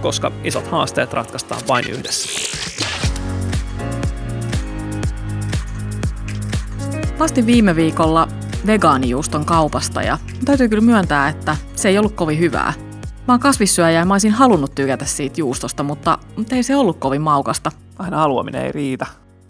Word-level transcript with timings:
koska 0.00 0.32
isot 0.44 0.66
haasteet 0.66 1.12
ratkaistaan 1.12 1.60
vain 1.68 1.90
yhdessä. 1.90 2.28
Lastin 7.18 7.46
viime 7.46 7.76
viikolla 7.76 8.28
vegaanijuuston 8.66 9.44
kaupasta 9.44 10.02
ja 10.02 10.18
täytyy 10.44 10.68
kyllä 10.68 10.84
myöntää, 10.84 11.28
että 11.28 11.56
se 11.76 11.88
ei 11.88 11.98
ollut 11.98 12.14
kovin 12.14 12.38
hyvää. 12.38 12.72
Mä 13.28 13.34
oon 13.34 13.40
kasvissyöjä 13.40 13.90
ja 13.90 14.04
mä 14.04 14.14
olisin 14.14 14.32
halunnut 14.32 14.74
tykätä 14.74 15.04
siitä 15.04 15.40
juustosta, 15.40 15.82
mutta, 15.82 16.18
mutta 16.36 16.56
ei 16.56 16.62
se 16.62 16.76
ollut 16.76 16.98
kovin 16.98 17.22
maukasta. 17.22 17.72
Aina 17.98 18.16
haluaminen 18.16 18.64
ei 18.64 18.72
riitä. 18.72 19.06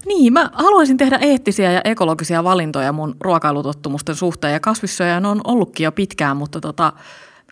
Niin, 0.06 0.32
mä 0.32 0.50
haluaisin 0.52 0.96
tehdä 0.96 1.18
eettisiä 1.20 1.72
ja 1.72 1.80
ekologisia 1.84 2.44
valintoja 2.44 2.92
mun 2.92 3.16
ruokailutottumusten 3.20 4.14
suhteen 4.14 4.52
ja 4.52 4.60
kasvissyöjä 4.60 5.16
on 5.16 5.40
ollutkin 5.44 5.84
jo 5.84 5.92
pitkään, 5.92 6.36
mutta 6.36 6.60
tota, 6.60 6.92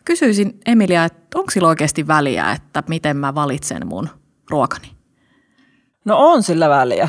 kysyisin 0.08 0.60
Emilia, 0.66 1.04
että 1.04 1.38
onko 1.38 1.50
sillä 1.50 1.68
oikeasti 1.68 2.06
väliä, 2.06 2.52
että 2.52 2.82
miten 2.88 3.16
mä 3.16 3.34
valitsen 3.34 3.86
mun 3.86 4.08
ruokani? 4.50 4.90
No 6.04 6.16
on 6.18 6.42
sillä 6.42 6.68
väliä. 6.68 7.08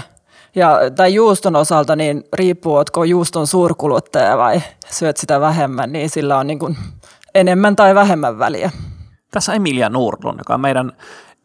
Ja 0.55 0.80
tämän 0.96 1.13
juuston 1.13 1.55
osalta 1.55 1.96
niin 1.96 2.23
riippuu, 2.34 2.76
oletko 2.76 3.04
juuston 3.04 3.48
suurkuluttaja 3.48 4.38
vai 4.38 4.62
syöt 4.90 5.18
sitä 5.18 5.41
vähemmän, 5.41 5.91
niin 5.91 6.10
sillä 6.10 6.38
on 6.38 6.48
niin 6.48 6.60
kuin 6.60 6.77
enemmän 7.35 7.76
tai 7.76 7.96
vähemmän 7.96 8.40
väliä. 8.40 8.71
Tässä 9.32 9.54
Emilia 9.54 9.90
Nordlund, 9.90 10.40
joka 10.40 10.54
on 10.54 10.62
meidän 10.62 10.91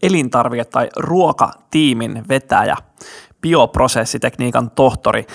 elintarvike- 0.03 0.71
tai 0.71 0.89
ruokatiimin 0.97 2.25
vetäjä, 2.29 2.77
bioprosessitekniikan 3.41 4.71
tohtori. 4.71 5.27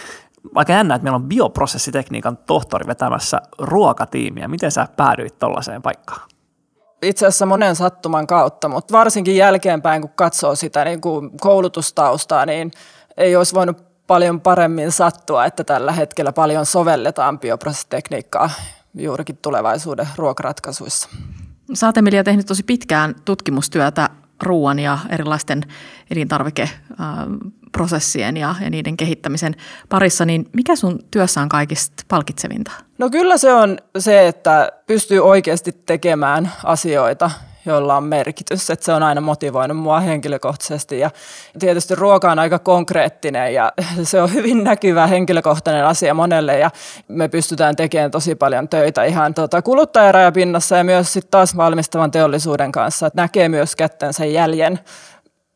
Vaikka 0.56 0.74
jännä, 0.74 0.96
että 0.96 1.04
meillä 1.04 1.16
on 1.16 1.24
bioprosessitekniikan 1.24 2.38
tohtori 2.38 2.88
vetämässä 2.88 3.42
ruokatiimiä. 3.58 4.48
Miten 4.48 4.72
sä 4.72 4.88
päädyit 4.98 5.40
tuollaiseen 5.40 5.82
paikkaan? 5.82 6.30
Itse 7.02 7.28
asiassa 7.28 7.46
monen 7.46 7.76
sattuman 7.76 8.28
kautta, 8.28 8.70
mutta 8.70 8.92
varsinkin 8.92 9.36
jälkeenpäin, 9.36 10.02
kun 10.02 10.12
katsoo 10.16 10.56
sitä 10.56 10.86
niin 10.86 11.02
kuin 11.02 11.32
koulutustaustaa, 11.40 12.46
niin 12.46 12.72
ei 13.18 13.36
olisi 13.36 13.56
voinut 13.56 13.84
paljon 14.08 14.42
paremmin 14.42 14.92
sattua, 14.92 15.46
että 15.46 15.64
tällä 15.64 15.92
hetkellä 15.92 16.32
paljon 16.32 16.66
sovelletaan 16.66 17.40
bioprosessitekniikkaa 17.40 18.50
juurikin 18.94 19.38
tulevaisuuden 19.38 20.08
ruokaratkaisuissa. 20.16 21.10
Sä 21.74 21.86
oot 21.86 21.98
Emilia 21.98 22.24
tehnyt 22.24 22.46
tosi 22.46 22.64
pitkään 22.64 23.16
tutkimustyötä 23.26 24.10
ruoan 24.44 24.80
ja 24.80 24.98
erilaisten 25.10 25.64
elintarvikeprosessien 26.12 28.38
ja, 28.38 28.56
ja 28.62 28.70
niiden 28.70 28.98
kehittämisen 28.98 29.56
parissa, 29.90 30.26
niin 30.26 30.50
mikä 30.54 30.76
sun 30.76 31.00
työssä 31.12 31.42
on 31.42 31.50
kaikista 31.50 32.04
palkitsevinta? 32.08 32.72
No 32.98 33.10
kyllä 33.10 33.38
se 33.38 33.54
on 33.54 33.78
se, 33.98 34.28
että 34.28 34.72
pystyy 34.88 35.20
oikeasti 35.20 35.72
tekemään 35.72 36.52
asioita, 36.64 37.32
joilla 37.66 37.98
on 37.98 38.04
merkitys. 38.04 38.70
Että 38.70 38.86
se 38.86 38.94
on 38.94 39.04
aina 39.04 39.22
motivoinut 39.22 39.78
mua 39.78 40.00
henkilökohtaisesti 40.00 41.00
ja 41.00 41.12
tietysti 41.60 41.96
ruoka 41.96 42.32
on 42.32 42.40
aika 42.40 42.60
konkreettinen 42.60 43.54
ja 43.54 43.72
se 44.04 44.22
on 44.22 44.34
hyvin 44.34 44.64
näkyvä 44.64 45.08
henkilökohtainen 45.08 45.86
asia 45.86 46.14
monelle 46.14 46.60
ja 46.60 46.72
me 47.08 47.28
pystytään 47.28 47.76
tekemään 47.76 48.12
tosi 48.12 48.36
paljon 48.36 48.70
töitä 48.70 49.04
ihan 49.04 49.34
tuota 49.34 49.62
kuluttajarajapinnassa 49.62 50.78
ja 50.78 50.84
myös 50.84 51.14
sitten 51.14 51.32
taas 51.32 51.58
valmistavan 51.58 52.12
teollisuuden 52.12 52.72
kanssa, 52.72 53.08
että 53.08 53.22
näkee 53.22 53.50
myös 53.50 53.76
kättensä 53.76 54.26
jäljen 54.26 54.80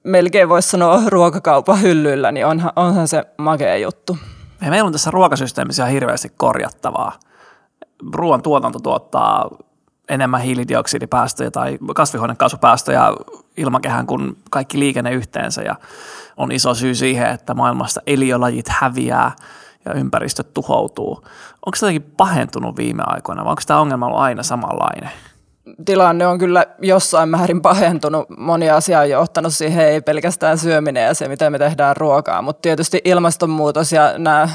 melkein 0.03 0.49
voisi 0.49 0.69
sanoa 0.69 1.01
ruokakaupan 1.07 1.81
hyllyllä, 1.81 2.31
niin 2.31 2.45
onhan, 2.45 2.71
onhan 2.75 3.07
se 3.07 3.23
makea 3.37 3.77
juttu. 3.77 4.17
Ja 4.61 4.69
meillä 4.69 4.87
on 4.87 4.91
tässä 4.91 5.11
ruokasysteemissä 5.11 5.85
hirveästi 5.85 6.31
korjattavaa. 6.37 7.19
Ruoan 8.13 8.41
tuotanto 8.41 8.79
tuottaa 8.79 9.49
enemmän 10.09 10.41
hiilidioksidipäästöjä 10.41 11.51
tai 11.51 11.77
kasvihuonekaasupäästöjä 11.95 13.03
ilmakehään 13.57 14.07
kuin 14.07 14.37
kaikki 14.49 14.79
liikenne 14.79 15.11
yhteensä 15.11 15.61
ja 15.61 15.75
on 16.37 16.51
iso 16.51 16.73
syy 16.73 16.95
siihen, 16.95 17.29
että 17.29 17.53
maailmasta 17.53 18.01
eliölajit 18.07 18.69
häviää 18.69 19.31
ja 19.85 19.93
ympäristöt 19.93 20.53
tuhoutuu. 20.53 21.15
Onko 21.65 21.75
se 21.75 21.85
jotenkin 21.85 22.13
pahentunut 22.17 22.77
viime 22.77 23.03
aikoina 23.05 23.43
vai 23.43 23.51
onko 23.51 23.61
tämä 23.67 23.79
ongelma 23.79 24.05
ollut 24.05 24.19
aina 24.19 24.43
samanlainen? 24.43 25.11
Tilanne 25.85 26.27
on 26.27 26.37
kyllä 26.37 26.65
jossain 26.81 27.29
määrin 27.29 27.61
pahentunut. 27.61 28.29
Moni 28.37 28.69
asia 28.69 28.99
on 28.99 29.09
johtanut 29.09 29.53
siihen, 29.53 29.85
ei 29.85 30.01
pelkästään 30.01 30.57
syöminen 30.57 31.05
ja 31.05 31.13
se, 31.13 31.27
miten 31.27 31.51
me 31.51 31.59
tehdään 31.59 31.97
ruokaa, 31.97 32.41
mutta 32.41 32.61
tietysti 32.61 33.01
ilmastonmuutos 33.03 33.91
ja 33.91 34.13
nämä 34.17 34.49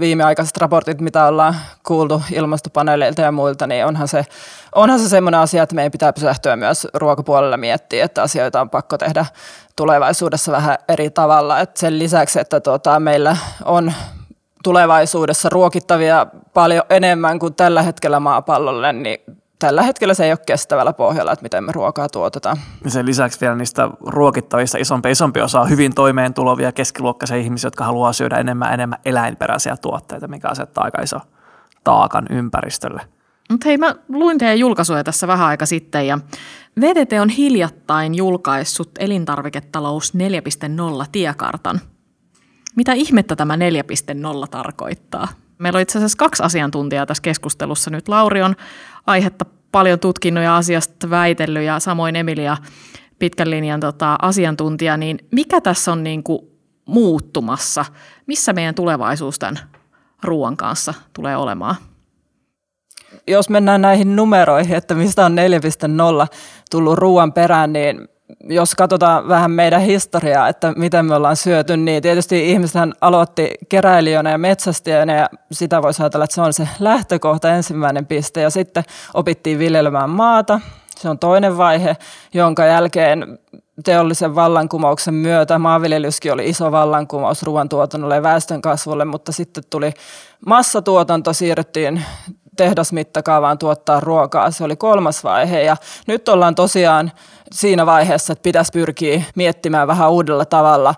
viimeaikaiset 0.00 0.56
raportit, 0.56 1.00
mitä 1.00 1.26
ollaan 1.26 1.56
kuultu 1.86 2.22
ilmastopaneeleilta 2.32 3.22
ja 3.22 3.32
muilta, 3.32 3.66
niin 3.66 3.86
onhan 3.86 4.08
se, 4.08 4.24
onhan 4.74 5.00
se 5.00 5.08
semmoinen 5.08 5.40
asia, 5.40 5.62
että 5.62 5.74
meidän 5.74 5.92
pitää 5.92 6.12
pysähtyä 6.12 6.56
myös 6.56 6.86
ruokapuolella 6.94 7.56
miettiä, 7.56 8.04
että 8.04 8.22
asioita 8.22 8.60
on 8.60 8.70
pakko 8.70 8.98
tehdä 8.98 9.26
tulevaisuudessa 9.76 10.52
vähän 10.52 10.78
eri 10.88 11.10
tavalla. 11.10 11.60
Et 11.60 11.76
sen 11.76 11.98
lisäksi, 11.98 12.40
että 12.40 12.60
tuota, 12.60 13.00
meillä 13.00 13.36
on 13.64 13.92
tulevaisuudessa 14.64 15.48
ruokittavia 15.48 16.26
paljon 16.54 16.84
enemmän 16.90 17.38
kuin 17.38 17.54
tällä 17.54 17.82
hetkellä 17.82 18.20
maapallolle, 18.20 18.92
niin 18.92 19.37
tällä 19.58 19.82
hetkellä 19.82 20.14
se 20.14 20.24
ei 20.24 20.32
ole 20.32 20.38
kestävällä 20.46 20.92
pohjalla, 20.92 21.32
että 21.32 21.42
miten 21.42 21.64
me 21.64 21.72
ruokaa 21.72 22.08
tuotetaan. 22.08 22.56
Ja 22.84 22.90
sen 22.90 23.06
lisäksi 23.06 23.40
vielä 23.40 23.54
niistä 23.56 23.90
ruokittavista 24.00 24.78
isompi, 24.78 25.10
isompi 25.10 25.40
osa 25.40 25.60
on 25.60 25.70
hyvin 25.70 25.94
toimeen 25.94 26.34
tulovia 26.34 26.72
keskiluokkaisia 26.72 27.36
ihmisiä, 27.36 27.66
jotka 27.66 27.84
haluaa 27.84 28.12
syödä 28.12 28.36
enemmän 28.36 28.74
enemmän 28.74 28.98
eläinperäisiä 29.04 29.76
tuotteita, 29.76 30.28
mikä 30.28 30.48
asettaa 30.48 30.84
aika 30.84 31.02
iso 31.02 31.18
taakan 31.84 32.26
ympäristölle. 32.30 33.00
Mutta 33.50 33.68
hei, 33.68 33.78
mä 33.78 33.94
luin 34.08 34.38
teidän 34.38 34.58
julkaisuja 34.58 35.04
tässä 35.04 35.26
vähän 35.26 35.46
aika 35.46 35.66
sitten 35.66 36.06
ja 36.06 36.18
VTT 36.80 37.12
on 37.20 37.28
hiljattain 37.28 38.14
julkaissut 38.14 38.90
elintarviketalous 38.98 40.12
4.0 40.14 41.06
tiekartan. 41.12 41.80
Mitä 42.76 42.92
ihmettä 42.92 43.36
tämä 43.36 43.56
4.0 43.56 43.60
tarkoittaa? 44.50 45.28
Meillä 45.58 45.76
on 45.76 45.82
itse 45.82 45.98
asiassa 45.98 46.18
kaksi 46.18 46.42
asiantuntijaa 46.42 47.06
tässä 47.06 47.22
keskustelussa 47.22 47.90
nyt. 47.90 48.08
Lauri 48.08 48.42
on 48.42 48.56
aihetta 49.06 49.44
paljon 49.72 49.98
tutkinut 49.98 50.44
ja 50.44 50.56
asiasta 50.56 51.10
väitellyt 51.10 51.62
ja 51.62 51.80
samoin 51.80 52.16
Emilia 52.16 52.56
pitkän 53.18 53.50
linjan 53.50 53.80
tota, 53.80 54.16
asiantuntija, 54.22 54.96
niin 54.96 55.18
mikä 55.32 55.60
tässä 55.60 55.92
on 55.92 56.04
niin 56.04 56.22
kuin 56.22 56.40
muuttumassa? 56.86 57.84
Missä 58.26 58.52
meidän 58.52 58.74
tulevaisuus 58.74 59.38
tämän 59.38 59.58
ruoan 60.22 60.56
kanssa 60.56 60.94
tulee 61.12 61.36
olemaan? 61.36 61.76
Jos 63.26 63.50
mennään 63.50 63.82
näihin 63.82 64.16
numeroihin, 64.16 64.76
että 64.76 64.94
mistä 64.94 65.26
on 65.26 65.36
4.0 66.22 66.36
tullut 66.70 66.98
ruoan 66.98 67.32
perään, 67.32 67.72
niin 67.72 68.08
jos 68.48 68.74
katsotaan 68.74 69.28
vähän 69.28 69.50
meidän 69.50 69.80
historiaa, 69.80 70.48
että 70.48 70.72
miten 70.76 71.06
me 71.06 71.14
ollaan 71.14 71.36
syöty, 71.36 71.76
niin 71.76 72.02
tietysti 72.02 72.50
ihmisethän 72.50 72.92
aloitti 73.00 73.50
keräilijöinä 73.68 74.30
ja 74.30 74.38
metsästäjänä 74.38 75.16
ja 75.16 75.28
sitä 75.52 75.82
voisi 75.82 76.02
ajatella, 76.02 76.24
että 76.24 76.34
se 76.34 76.40
on 76.40 76.52
se 76.52 76.68
lähtökohta, 76.80 77.54
ensimmäinen 77.54 78.06
piste. 78.06 78.40
Ja 78.40 78.50
sitten 78.50 78.84
opittiin 79.14 79.58
viljelemään 79.58 80.10
maata, 80.10 80.60
se 80.96 81.08
on 81.08 81.18
toinen 81.18 81.58
vaihe, 81.58 81.96
jonka 82.34 82.64
jälkeen 82.64 83.38
teollisen 83.84 84.34
vallankumouksen 84.34 85.14
myötä 85.14 85.58
maanviljelyskin 85.58 86.32
oli 86.32 86.48
iso 86.48 86.72
vallankumous 86.72 87.42
ruoantuotannolle 87.42 88.14
ja 88.14 88.22
väestön 88.22 88.62
kasvulle, 88.62 89.04
mutta 89.04 89.32
sitten 89.32 89.64
tuli 89.70 89.92
massatuotanto, 90.46 91.32
siirryttiin 91.32 92.02
tehdasmittakaavaan 92.58 93.58
tuottaa 93.58 94.00
ruokaa. 94.00 94.50
Se 94.50 94.64
oli 94.64 94.76
kolmas 94.76 95.24
vaihe 95.24 95.62
ja 95.62 95.76
nyt 96.06 96.28
ollaan 96.28 96.54
tosiaan 96.54 97.12
siinä 97.52 97.86
vaiheessa, 97.86 98.32
että 98.32 98.42
pitäisi 98.42 98.72
pyrkiä 98.72 99.22
miettimään 99.34 99.88
vähän 99.88 100.10
uudella 100.10 100.44
tavalla 100.44 100.94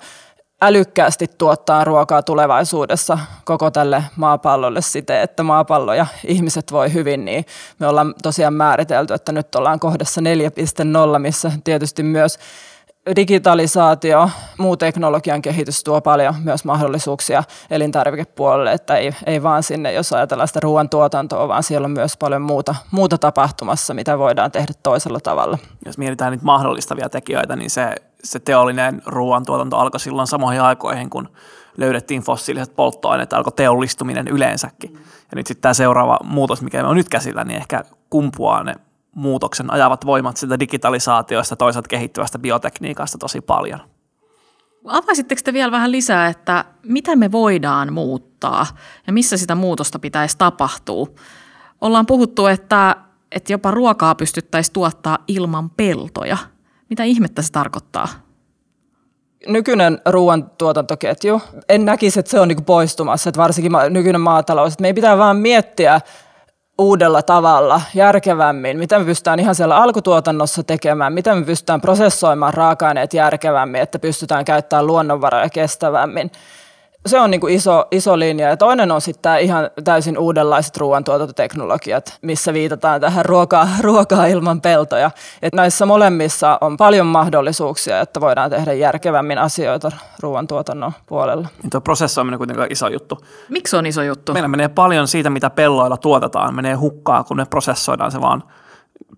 älykkäästi 0.62 1.27
tuottaa 1.39 1.85
ruokaa 1.85 2.23
tulevaisuudessa 2.23 3.19
koko 3.45 3.71
tälle 3.71 4.05
maapallolle 4.17 4.83
siten, 4.83 5.21
että 5.21 5.43
maapallo 5.43 5.95
ja 5.95 6.07
ihmiset 6.27 6.73
voi 6.73 6.93
hyvin, 6.93 7.25
niin 7.25 7.47
me 7.79 7.87
ollaan 7.87 8.15
tosiaan 8.23 8.55
määritelty, 8.55 9.15
että 9.15 9.33
nyt 9.33 9.55
ollaan 9.55 9.81
kohdassa 9.81 10.21
4.0, 11.12 11.19
missä 11.19 11.53
tietysti 11.65 12.03
myös 12.03 12.39
digitalisaatio, 13.17 14.31
muu 14.58 14.76
teknologian 14.76 15.43
kehitys 15.43 15.85
tuo 15.85 16.00
paljon 16.00 16.35
myös 16.44 16.64
mahdollisuuksia 16.64 17.43
elintarvikepuolelle, 17.70 18.73
että 18.73 18.97
ei, 18.97 19.14
ei 19.26 19.43
vaan 19.43 19.62
sinne, 19.62 19.93
jos 19.93 20.12
ajatellaan 20.12 20.49
sitä 20.49 20.61
ruoantuotantoa, 20.61 21.49
vaan 21.49 21.62
siellä 21.62 21.85
on 21.85 21.91
myös 21.91 22.17
paljon 22.17 22.43
muuta, 22.43 22.75
muuta 22.91 23.19
tapahtumassa, 23.19 23.94
mitä 23.94 24.19
voidaan 24.19 24.52
tehdä 24.52 24.73
toisella 24.82 25.20
tavalla. 25.20 25.58
Jos 25.87 25.99
mietitään 25.99 26.31
niitä 26.32 26.44
mahdollistavia 26.44 27.08
tekijöitä, 27.08 27.56
niin 27.56 27.70
se 27.70 27.94
se 28.25 28.38
teollinen 28.38 29.02
ruoantuotanto 29.06 29.76
alkoi 29.76 30.00
silloin 30.00 30.29
samoihin 30.29 30.62
aikoihin, 30.62 31.11
kun 31.11 31.29
löydettiin 31.76 32.23
fossiiliset 32.23 32.76
polttoaineet, 32.76 33.32
alkoi 33.32 33.52
teollistuminen 33.52 34.29
yleensäkin. 34.29 34.93
Ja 34.94 35.37
nyt 35.37 35.47
sitten 35.47 35.62
tämä 35.62 35.75
seuraava 35.75 36.19
muutos, 36.25 36.62
mikä 36.62 36.87
on 36.87 36.97
nyt 36.97 37.08
käsillä, 37.08 37.44
niin 37.44 37.56
ehkä 37.56 37.85
kumpuaa 38.11 38.64
ne 38.64 38.75
muutoksen 39.15 39.73
ajavat 39.73 40.07
voimat 40.07 40.37
sitä 40.37 40.61
digitalisaatioista, 40.61 41.57
toisaalta 41.57 41.89
kehittyvästä 41.89 42.39
biotekniikasta 42.39 43.19
tosi 43.19 43.41
paljon. 43.41 43.81
Avaisitteko 44.85 45.41
te 45.45 45.53
vielä 45.53 45.73
vähän 45.73 45.93
lisää, 45.93 46.29
että 46.29 46.65
mitä 46.83 47.17
me 47.17 47.33
voidaan 47.33 47.93
muuttaa 47.93 48.67
ja 49.07 49.12
missä 49.12 49.37
sitä 49.37 49.55
muutosta 49.55 49.99
pitäisi 49.99 50.39
tapahtua? 50.39 51.07
Ollaan 51.81 52.07
puhuttu, 52.07 52.47
että, 52.47 52.97
että 53.33 53.53
jopa 53.53 53.71
ruokaa 53.71 54.15
pystyttäisiin 54.15 54.73
tuottaa 54.73 55.19
ilman 55.29 55.71
peltoja. 55.71 56.37
Mitä 56.89 57.05
ihmettä 57.05 57.43
se 57.43 57.53
tarkoittaa? 57.53 58.09
nykyinen 59.47 60.01
ruoantuotantoketju, 60.07 61.43
en 61.69 61.85
näkisi, 61.85 62.21
että 62.21 62.31
se 62.31 62.41
on 62.41 62.49
niin 62.49 62.65
poistumassa, 62.65 63.31
että 63.31 63.41
varsinkin 63.41 63.73
nykyinen 63.91 64.21
maatalous. 64.21 64.73
Että 64.73 64.83
meidän 64.83 64.95
pitää 64.95 65.19
vaan 65.19 65.37
miettiä 65.37 66.01
uudella 66.81 67.23
tavalla, 67.23 67.81
järkevämmin, 67.94 68.79
miten 68.79 69.00
me 69.00 69.05
pystytään 69.05 69.41
ihan 69.41 69.55
siellä 69.55 69.77
alkutuotannossa 69.77 70.62
tekemään, 70.62 71.12
miten 71.12 71.38
me 71.38 71.44
pystytään 71.44 71.81
prosessoimaan 71.81 72.55
raaka-aineet 72.55 73.15
järkevämmin, 73.15 73.81
että 73.81 73.99
pystytään 73.99 74.44
käyttämään 74.44 74.87
luonnonvaroja 74.87 75.50
kestävämmin 75.50 76.31
se 77.06 77.20
on 77.20 77.31
niin 77.31 77.41
kuin 77.41 77.55
iso, 77.55 77.85
iso 77.91 78.19
linja. 78.19 78.49
Ja 78.49 78.56
toinen 78.56 78.93
on 78.93 79.00
sitten 79.00 79.23
tämä 79.23 79.38
ihan 79.38 79.70
täysin 79.85 80.19
uudenlaiset 80.19 80.76
ruoantuotantoteknologiat, 80.76 82.19
missä 82.23 82.52
viitataan 82.52 83.00
tähän 83.00 83.25
ruokaa, 83.25 83.69
ruokaa 83.81 84.26
ilman 84.26 84.61
peltoja. 84.61 85.11
Et 85.43 85.55
näissä 85.55 85.87
molemmissa 85.87 86.58
on 86.61 86.76
paljon 86.76 87.06
mahdollisuuksia, 87.06 88.00
että 88.00 88.20
voidaan 88.20 88.50
tehdä 88.50 88.73
järkevämmin 88.73 89.38
asioita 89.38 89.91
ruoantuotannon 90.20 90.93
puolella. 91.06 91.49
Niin 91.62 91.70
tuo 91.70 91.81
prosessoiminen 91.81 92.35
on 92.35 92.38
kuitenkin 92.38 92.73
iso 92.73 92.88
juttu. 92.88 93.19
Miksi 93.49 93.76
on 93.76 93.87
iso 93.87 94.02
juttu? 94.02 94.32
Meillä 94.32 94.49
menee 94.49 94.69
paljon 94.69 95.08
siitä, 95.08 95.31
mitä 95.31 95.50
pelloilla 95.50 95.97
tuotetaan, 95.97 96.55
menee 96.55 96.75
hukkaa, 96.75 97.25
kun 97.25 97.37
me 97.37 97.44
prosessoidaan 97.44 98.12
se 98.12 98.20
vaan 98.20 98.43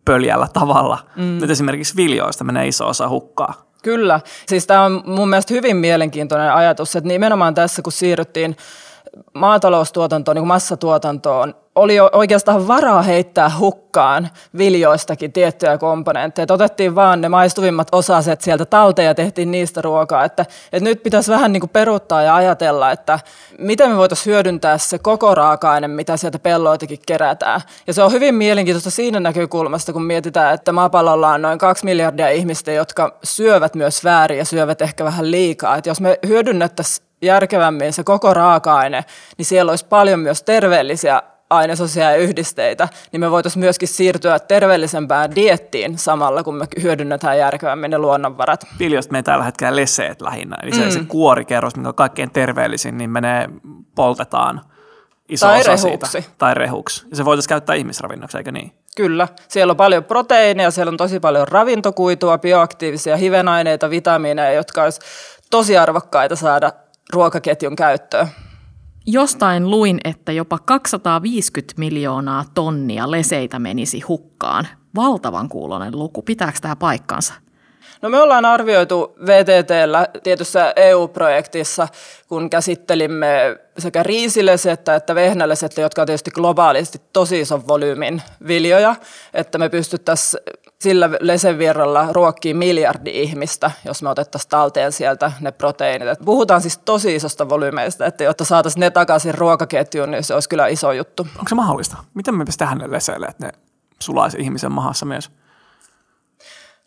pöljällä 0.04 0.46
tavalla. 0.52 0.98
Mm. 1.16 1.38
Nyt 1.40 1.50
esimerkiksi 1.50 1.96
viljoista 1.96 2.44
menee 2.44 2.68
iso 2.68 2.88
osa 2.88 3.08
hukkaa. 3.08 3.71
Kyllä. 3.82 4.20
Siis 4.46 4.66
tämä 4.66 4.84
on 4.84 5.02
mun 5.06 5.28
mielestä 5.28 5.54
hyvin 5.54 5.76
mielenkiintoinen 5.76 6.52
ajatus, 6.52 6.96
että 6.96 7.08
nimenomaan 7.08 7.54
tässä 7.54 7.82
kun 7.82 7.92
siirryttiin 7.92 8.56
maataloustuotantoon, 9.34 10.34
niin 10.34 10.46
massatuotantoon, 10.46 11.54
oli 11.74 11.96
oikeastaan 12.00 12.68
varaa 12.68 13.02
heittää 13.02 13.50
hukkaan 13.58 14.28
viljoistakin 14.58 15.32
tiettyjä 15.32 15.78
komponentteja. 15.78 16.46
Otettiin 16.50 16.94
vaan 16.94 17.20
ne 17.20 17.28
maistuvimmat 17.28 17.88
osaset 17.92 18.40
sieltä 18.40 18.64
talteen 18.64 19.06
ja 19.06 19.14
tehtiin 19.14 19.50
niistä 19.50 19.82
ruokaa. 19.82 20.24
Että, 20.24 20.42
että 20.72 20.84
nyt 20.84 21.02
pitäisi 21.02 21.30
vähän 21.30 21.52
niin 21.52 21.60
kuin 21.60 21.70
peruuttaa 21.70 22.22
ja 22.22 22.34
ajatella, 22.34 22.90
että 22.90 23.18
miten 23.58 23.90
me 23.90 23.96
voitaisiin 23.96 24.32
hyödyntää 24.32 24.78
se 24.78 24.98
koko 24.98 25.34
raaka-aine, 25.34 25.88
mitä 25.88 26.16
sieltä 26.16 26.38
pelloitakin 26.38 26.98
kerätään. 27.06 27.60
Ja 27.86 27.94
se 27.94 28.02
on 28.02 28.12
hyvin 28.12 28.34
mielenkiintoista 28.34 28.90
siinä 28.90 29.20
näkökulmasta, 29.20 29.92
kun 29.92 30.04
mietitään, 30.04 30.54
että 30.54 30.72
maapallolla 30.72 31.28
on 31.28 31.42
noin 31.42 31.58
kaksi 31.58 31.84
miljardia 31.84 32.28
ihmistä, 32.28 32.72
jotka 32.72 33.18
syövät 33.24 33.74
myös 33.74 34.04
väärin 34.04 34.38
ja 34.38 34.44
syövät 34.44 34.82
ehkä 34.82 35.04
vähän 35.04 35.30
liikaa. 35.30 35.76
Että 35.76 35.90
jos 35.90 36.00
me 36.00 36.18
hyödynnettäisiin 36.26 37.06
järkevämmin 37.22 37.92
se 37.92 38.04
koko 38.04 38.34
raaka-aine, 38.34 39.04
niin 39.38 39.46
siellä 39.46 39.72
olisi 39.72 39.86
paljon 39.86 40.20
myös 40.20 40.42
terveellisiä 40.42 41.22
ainesosia 41.52 42.10
ja 42.10 42.16
yhdisteitä, 42.16 42.88
niin 43.12 43.20
me 43.20 43.30
voitaisiin 43.30 43.60
myöskin 43.60 43.88
siirtyä 43.88 44.38
terveellisempään 44.38 45.34
diettiin 45.34 45.98
samalla, 45.98 46.42
kun 46.42 46.54
me 46.54 46.66
hyödynnetään 46.82 47.38
järkevämmin 47.38 47.90
ne 47.90 47.98
luonnonvarat. 47.98 48.66
Viljosta 48.78 49.12
me 49.12 49.22
tällä 49.22 49.44
hetkellä 49.44 49.76
leseet 49.76 50.20
lähinnä, 50.20 50.56
eli 50.62 50.72
se, 50.72 50.84
mm. 50.84 50.90
se 50.90 51.00
kuorikerros, 51.08 51.76
mikä 51.76 51.88
on 51.88 51.94
kaikkein 51.94 52.30
terveellisin, 52.30 52.98
niin 52.98 53.10
menee, 53.10 53.48
poltetaan 53.94 54.60
iso 55.28 55.46
tai 55.46 55.60
osa 55.60 55.70
rehuksi. 55.70 56.10
siitä. 56.10 56.28
Tai 56.38 56.54
rehuksi. 56.54 57.06
Ja 57.10 57.16
se 57.16 57.24
voitaisiin 57.24 57.48
käyttää 57.48 57.74
ihmisravinnoksi, 57.74 58.38
eikö 58.38 58.52
niin? 58.52 58.72
Kyllä. 58.96 59.28
Siellä 59.48 59.70
on 59.70 59.76
paljon 59.76 60.04
proteiineja, 60.04 60.70
siellä 60.70 60.90
on 60.90 60.96
tosi 60.96 61.20
paljon 61.20 61.48
ravintokuitua, 61.48 62.38
bioaktiivisia 62.38 63.16
hivenaineita, 63.16 63.90
vitamiineja, 63.90 64.52
jotka 64.52 64.82
olisi 64.82 65.00
tosi 65.50 65.78
arvokkaita 65.78 66.36
saada 66.36 66.72
ruokaketjun 67.12 67.76
käyttöön. 67.76 68.28
Jostain 69.06 69.70
luin, 69.70 70.00
että 70.04 70.32
jopa 70.32 70.58
250 70.58 71.74
miljoonaa 71.76 72.44
tonnia 72.54 73.10
leseitä 73.10 73.58
menisi 73.58 74.00
hukkaan. 74.00 74.68
Valtavan 74.96 75.48
kuulonen 75.48 75.98
luku. 75.98 76.22
Pitääkö 76.22 76.58
tämä 76.60 76.76
paikkansa? 76.76 77.34
No 78.02 78.08
me 78.08 78.20
ollaan 78.20 78.44
arvioitu 78.44 79.14
VTTllä 79.26 80.08
tietyssä 80.22 80.72
EU-projektissa, 80.76 81.88
kun 82.28 82.50
käsittelimme 82.50 83.58
sekä 83.78 84.02
riisilesettä 84.02 84.94
että 84.94 85.14
vehnälesettä, 85.14 85.80
jotka 85.80 86.02
on 86.02 86.06
tietysti 86.06 86.30
globaalisti 86.30 86.98
tosi 87.12 87.40
ison 87.40 87.68
volyymin 87.68 88.22
viljoja, 88.46 88.96
että 89.34 89.58
me 89.58 89.68
pystyttäisiin 89.68 90.42
sillä 90.82 91.10
lesevirralla 91.20 92.08
ruokkii 92.10 92.54
miljardi 92.54 93.10
ihmistä, 93.22 93.70
jos 93.84 94.02
me 94.02 94.08
otettaisiin 94.08 94.50
talteen 94.50 94.92
sieltä 94.92 95.32
ne 95.40 95.52
proteiinit. 95.52 96.08
Et 96.08 96.18
puhutaan 96.24 96.60
siis 96.60 96.78
tosi 96.78 97.14
isosta 97.14 97.48
volyymeista, 97.48 98.06
että 98.06 98.24
jotta 98.24 98.44
saataisiin 98.44 98.80
ne 98.80 98.90
takaisin 98.90 99.34
ruokaketjuun, 99.34 100.10
niin 100.10 100.24
se 100.24 100.34
olisi 100.34 100.48
kyllä 100.48 100.66
iso 100.66 100.92
juttu. 100.92 101.26
Onko 101.38 101.48
se 101.48 101.54
mahdollista? 101.54 101.96
Miten 102.14 102.34
me 102.34 102.44
tehdä 102.58 102.74
ne 102.74 102.90
leseille, 102.90 103.26
että 103.26 103.46
ne 103.46 103.52
sulaisi 103.98 104.36
ihmisen 104.40 104.72
mahassa 104.72 105.06
myös? 105.06 105.30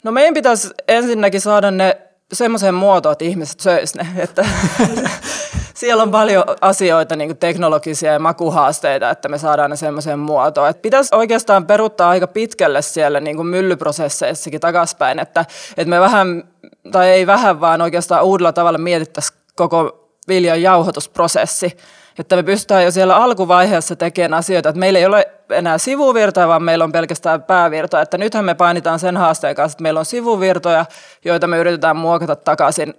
No 0.03 0.11
meidän 0.11 0.33
pitäisi 0.33 0.69
ensinnäkin 0.87 1.41
saada 1.41 1.71
ne 1.71 2.01
semmoiseen 2.33 2.75
muotoon, 2.75 3.13
että 3.13 3.25
ihmiset 3.25 3.59
söisivät 3.59 4.07
ne. 4.15 4.23
Että 4.23 4.45
siellä 5.75 6.03
on 6.03 6.11
paljon 6.11 6.43
asioita, 6.61 7.15
niin 7.15 7.29
kuin 7.29 7.37
teknologisia 7.37 8.13
ja 8.13 8.19
makuhaasteita, 8.19 9.09
että 9.09 9.29
me 9.29 9.37
saadaan 9.37 9.69
ne 9.69 9.75
semmoiseen 9.75 10.19
muotoon. 10.19 10.69
Että 10.69 10.81
pitäisi 10.81 11.15
oikeastaan 11.15 11.67
peruttaa 11.67 12.09
aika 12.09 12.27
pitkälle 12.27 12.81
siellä 12.81 13.19
niin 13.19 13.35
kuin 13.35 13.47
myllyprosesseissakin 13.47 14.61
takaspäin, 14.61 15.19
että, 15.19 15.45
että 15.77 15.89
me 15.89 15.99
vähän, 15.99 16.43
tai 16.91 17.09
ei 17.09 17.27
vähän, 17.27 17.61
vaan 17.61 17.81
oikeastaan 17.81 18.23
uudella 18.23 18.53
tavalla 18.53 18.77
mietittäisiin 18.77 19.39
koko 19.55 20.09
viljan 20.27 20.61
jauhotusprosessi 20.61 21.77
että 22.19 22.35
me 22.35 22.43
pystytään 22.43 22.83
jo 22.83 22.91
siellä 22.91 23.15
alkuvaiheessa 23.15 23.95
tekemään 23.95 24.33
asioita, 24.33 24.69
että 24.69 24.79
meillä 24.79 24.99
ei 24.99 25.05
ole 25.05 25.27
enää 25.49 25.77
sivuvirtoja, 25.77 26.47
vaan 26.47 26.63
meillä 26.63 26.83
on 26.83 26.91
pelkästään 26.91 27.43
päävirtoja, 27.43 28.03
että 28.03 28.17
nythän 28.17 28.45
me 28.45 28.53
painitaan 28.53 28.99
sen 28.99 29.17
haasteen 29.17 29.55
kanssa, 29.55 29.75
että 29.75 29.83
meillä 29.83 29.99
on 29.99 30.05
sivuvirtoja, 30.05 30.85
joita 31.25 31.47
me 31.47 31.57
yritetään 31.57 31.97
muokata 31.97 32.35
takaisin 32.35 32.93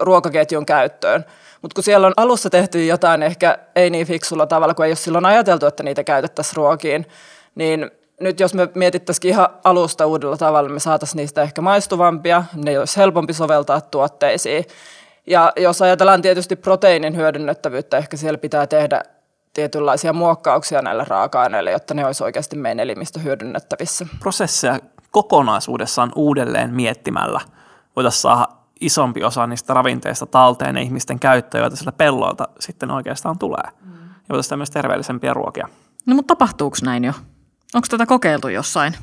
ruokaketjun 0.00 0.66
käyttöön. 0.66 1.24
Mutta 1.62 1.74
kun 1.74 1.84
siellä 1.84 2.06
on 2.06 2.12
alussa 2.16 2.50
tehty 2.50 2.86
jotain 2.86 3.22
ehkä 3.22 3.58
ei 3.76 3.90
niin 3.90 4.06
fiksulla 4.06 4.46
tavalla, 4.46 4.74
kun 4.74 4.84
ei 4.84 4.90
ole 4.90 4.96
silloin 4.96 5.26
ajateltu, 5.26 5.66
että 5.66 5.82
niitä 5.82 6.04
käytettäisiin 6.04 6.56
ruokiin, 6.56 7.06
niin 7.54 7.90
nyt 8.20 8.40
jos 8.40 8.54
me 8.54 8.68
mietittäisiin 8.74 9.30
ihan 9.34 9.48
alusta 9.64 10.06
uudella 10.06 10.36
tavalla, 10.36 10.68
me 10.68 10.80
saataisiin 10.80 11.16
niistä 11.16 11.42
ehkä 11.42 11.62
maistuvampia, 11.62 12.44
ne 12.54 12.78
olisi 12.78 12.96
helpompi 12.96 13.32
soveltaa 13.32 13.80
tuotteisiin. 13.80 14.64
Ja 15.26 15.52
jos 15.56 15.82
ajatellaan 15.82 16.22
tietysti 16.22 16.56
proteiinin 16.56 17.16
hyödynnettävyyttä, 17.16 17.98
ehkä 17.98 18.16
siellä 18.16 18.38
pitää 18.38 18.66
tehdä 18.66 19.02
tietynlaisia 19.52 20.12
muokkauksia 20.12 20.82
näille 20.82 21.04
raaka-aineille, 21.08 21.70
jotta 21.70 21.94
ne 21.94 22.06
olisi 22.06 22.24
oikeasti 22.24 22.56
meidän 22.56 22.80
elimistö 22.80 23.20
hyödynnettävissä. 23.20 24.06
Prosesseja 24.20 24.78
kokonaisuudessaan 25.10 26.12
uudelleen 26.14 26.74
miettimällä 26.74 27.40
voitaisiin 27.96 28.22
saada 28.22 28.48
isompi 28.80 29.24
osa 29.24 29.46
niistä 29.46 29.74
ravinteista 29.74 30.26
talteen 30.26 30.76
ja 30.76 30.82
ihmisten 30.82 31.18
käyttöön, 31.18 31.62
joita 31.62 31.76
sillä 31.76 31.92
pellolta 31.92 32.48
sitten 32.60 32.90
oikeastaan 32.90 33.38
tulee. 33.38 33.70
Mm. 33.80 33.92
Ja 33.92 34.28
voitaisiin 34.28 34.58
myös 34.58 34.70
terveellisempiä 34.70 35.34
ruokia. 35.34 35.68
No 36.06 36.14
mutta 36.14 36.34
tapahtuuko 36.34 36.76
näin 36.82 37.04
jo? 37.04 37.12
Onko 37.74 37.86
tätä 37.90 38.06
kokeiltu 38.06 38.48
jossain? 38.48 38.96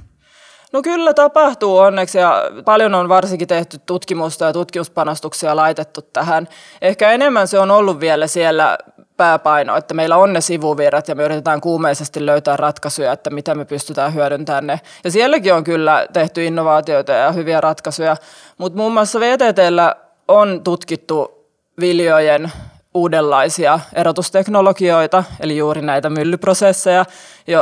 No 0.74 0.81
kyllä 0.81 1.13
tapahtuu 1.13 1.77
onneksi 1.77 2.17
ja 2.17 2.43
paljon 2.65 2.96
on 2.96 3.10
varsinkin 3.10 3.48
tehty 3.48 3.77
tutkimusta 3.86 4.46
ja 4.46 4.53
tutkimuspanostuksia 4.53 5.55
laitettu 5.55 6.01
tähän. 6.01 6.48
Ehkä 6.81 7.12
enemmän 7.12 7.48
se 7.48 7.60
on 7.60 7.72
ollut 7.72 8.00
vielä 8.00 8.27
siellä 8.27 8.77
pääpaino, 9.17 9.75
että 9.75 9.93
meillä 9.93 10.17
on 10.17 10.33
ne 10.33 10.41
sivuvirrat 10.41 11.07
ja 11.07 11.15
me 11.15 11.24
yritetään 11.24 11.62
kuumeisesti 11.62 12.25
löytää 12.25 12.57
ratkaisuja, 12.57 13.12
että 13.12 13.29
miten 13.29 13.57
me 13.57 13.65
pystytään 13.65 14.13
hyödyntämään 14.13 14.67
ne. 14.67 14.79
Ja 15.03 15.12
sielläkin 15.12 15.53
on 15.53 15.63
kyllä 15.63 16.07
tehty 16.13 16.45
innovaatioita 16.45 17.12
ja 17.12 17.31
hyviä 17.31 17.62
ratkaisuja, 17.62 18.17
mutta 18.57 18.77
muun 18.77 18.93
muassa 18.93 19.19
VTTllä 19.19 19.95
on 20.27 20.62
tutkittu 20.63 21.45
viljojen 21.79 22.51
uudenlaisia 22.98 23.80
erotusteknologioita, 23.94 25.24
eli 25.39 25.58
juuri 25.58 25.82
näitä 25.82 26.10
myllyprosesseja, 26.10 27.06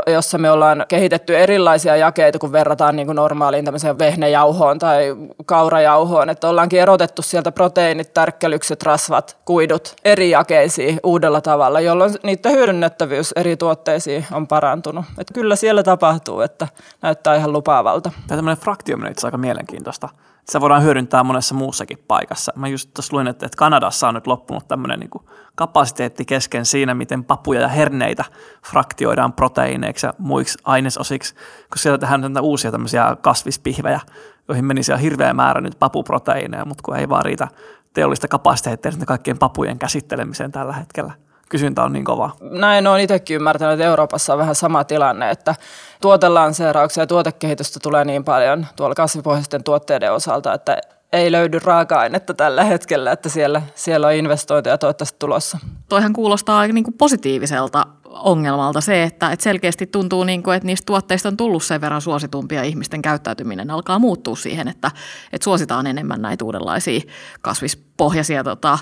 jossa 0.08 0.38
me 0.38 0.52
ollaan 0.52 0.86
kehitetty 0.88 1.38
erilaisia 1.38 1.96
jakeita, 1.96 2.40
kun 2.40 2.52
verrataan 2.52 2.96
niin 2.96 3.06
kuin 3.06 3.16
normaaliin 3.16 3.66
tämmöiseen 3.66 4.00
vehnäjauhoon 4.00 4.80
tai 4.80 5.16
kaurajauhoon, 5.46 6.30
että 6.30 6.50
ollaankin 6.50 6.82
erotettu 6.82 7.22
sieltä 7.22 7.52
proteiinit, 7.52 8.14
tärkkelykset, 8.14 8.84
rasvat, 8.84 9.38
kuidut 9.46 9.96
eri 10.06 10.30
jakeisiin 10.30 11.00
uudella 11.04 11.42
tavalla, 11.42 11.80
jolloin 11.80 12.14
niiden 12.24 12.52
hyödynnettävyys 12.52 13.32
eri 13.32 13.58
tuotteisiin 13.58 14.26
on 14.32 14.48
parantunut. 14.48 15.06
Että 15.18 15.34
kyllä 15.34 15.56
siellä 15.56 15.84
tapahtuu, 15.84 16.42
että 16.42 16.68
näyttää 17.02 17.36
ihan 17.36 17.54
lupaavalta. 17.54 18.12
Tämä 18.28 18.38
tämmöinen 18.38 18.64
fraktioiminen 18.64 19.14
on 19.24 19.28
aika 19.28 19.38
mielenkiintoista. 19.38 20.10
Se 20.50 20.62
voidaan 20.62 20.84
hyödyntää 20.84 21.24
monessa 21.24 21.56
muussakin 21.56 21.98
paikassa. 22.08 22.54
Mä 22.56 22.68
just 22.68 22.90
tuossa 22.94 23.16
luin, 23.16 23.28
että, 23.28 23.46
että 23.46 23.58
Kanadassa 23.58 24.08
on 24.08 24.14
nyt 24.14 24.28
loppunut 24.28 24.68
tämmöinen 24.68 25.00
niin 25.00 25.26
kapasiteetti 25.56 26.26
kesken 26.26 26.66
siinä, 26.66 26.94
miten 26.94 27.24
papuja 27.24 27.62
ja 27.62 27.68
herneitä 27.68 28.26
fraktioidaan 28.66 29.34
proteiineiksi 29.34 30.06
ja 30.06 30.14
muiksi 30.18 30.58
ainesosiksi, 30.64 31.36
kun 31.36 31.78
siellä 31.78 31.98
tehdään 31.98 32.42
uusia 32.42 32.72
tämmöisiä 32.72 33.18
kasvispihvejä, 33.22 34.00
joihin 34.48 34.66
menisi 34.66 34.92
ihan 34.92 35.02
hirveä 35.02 35.34
määrä 35.34 35.62
nyt 35.62 35.80
papuproteiineja, 35.80 36.66
mutta 36.66 36.82
kun 36.86 36.98
ei 36.98 37.10
vaan 37.10 37.26
riitä 37.26 37.48
teollista 37.94 38.28
kapasiteettia 38.28 38.92
kaikkien 39.08 39.38
papujen 39.38 39.80
käsittelemiseen 39.80 40.52
tällä 40.52 40.74
hetkellä 40.74 41.14
kysyntä 41.50 41.84
on 41.84 41.94
niin 41.94 42.06
kova. 42.06 42.32
Näin 42.42 42.88
on 42.88 43.00
itsekin 43.00 43.36
ymmärtänyt, 43.36 43.74
että 43.74 43.86
Euroopassa 43.86 44.34
on 44.34 44.40
vähän 44.40 44.56
sama 44.56 44.84
tilanne, 44.84 45.30
että 45.30 45.56
tuotelanseerauksia 46.02 47.04
ja 47.04 47.08
tuotekehitystä 47.08 47.80
tulee 47.84 48.06
niin 48.06 48.24
paljon 48.24 48.66
tuolla 48.76 48.96
kasvipohjaisten 48.96 49.64
tuotteiden 49.64 50.14
osalta, 50.14 50.54
että 50.54 50.82
ei 51.14 51.32
löydy 51.32 51.60
raaka-ainetta 51.60 52.34
tällä 52.34 52.64
hetkellä, 52.64 53.12
että 53.12 53.30
siellä, 53.30 53.62
siellä 53.76 54.08
on 54.08 54.14
investointeja 54.14 54.78
toivottavasti 54.78 55.20
tulossa. 55.20 55.60
Toihan 55.90 56.14
kuulostaa 56.14 56.60
aika 56.60 56.74
niin 56.74 56.84
kuin 56.84 56.98
positiiviselta 56.98 57.88
ongelmalta 58.06 58.82
se, 58.82 59.04
että, 59.04 59.32
että 59.32 59.44
selkeästi 59.44 59.88
tuntuu, 59.88 60.24
niin 60.24 60.44
kuin, 60.44 60.58
että 60.58 60.68
niistä 60.68 60.86
tuotteista 60.86 61.30
on 61.30 61.38
tullut 61.38 61.64
sen 61.64 61.82
verran 61.82 62.02
suositumpia 62.02 62.64
ihmisten 62.64 63.02
käyttäytyminen 63.02 63.72
alkaa 63.72 64.00
muuttua 64.00 64.36
siihen, 64.36 64.68
että, 64.68 64.92
että 65.34 65.44
suositaan 65.44 65.88
enemmän 65.88 66.22
näitä 66.22 66.46
uudenlaisia 66.46 67.02
kasvispohjaisia 67.42 68.44
tota, 68.44 68.80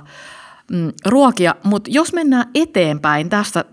ruokia. 1.06 1.56
Mutta 1.64 1.90
jos 1.94 2.14
mennään 2.14 2.50
eteenpäin 2.56 3.30
tästä, 3.30 3.66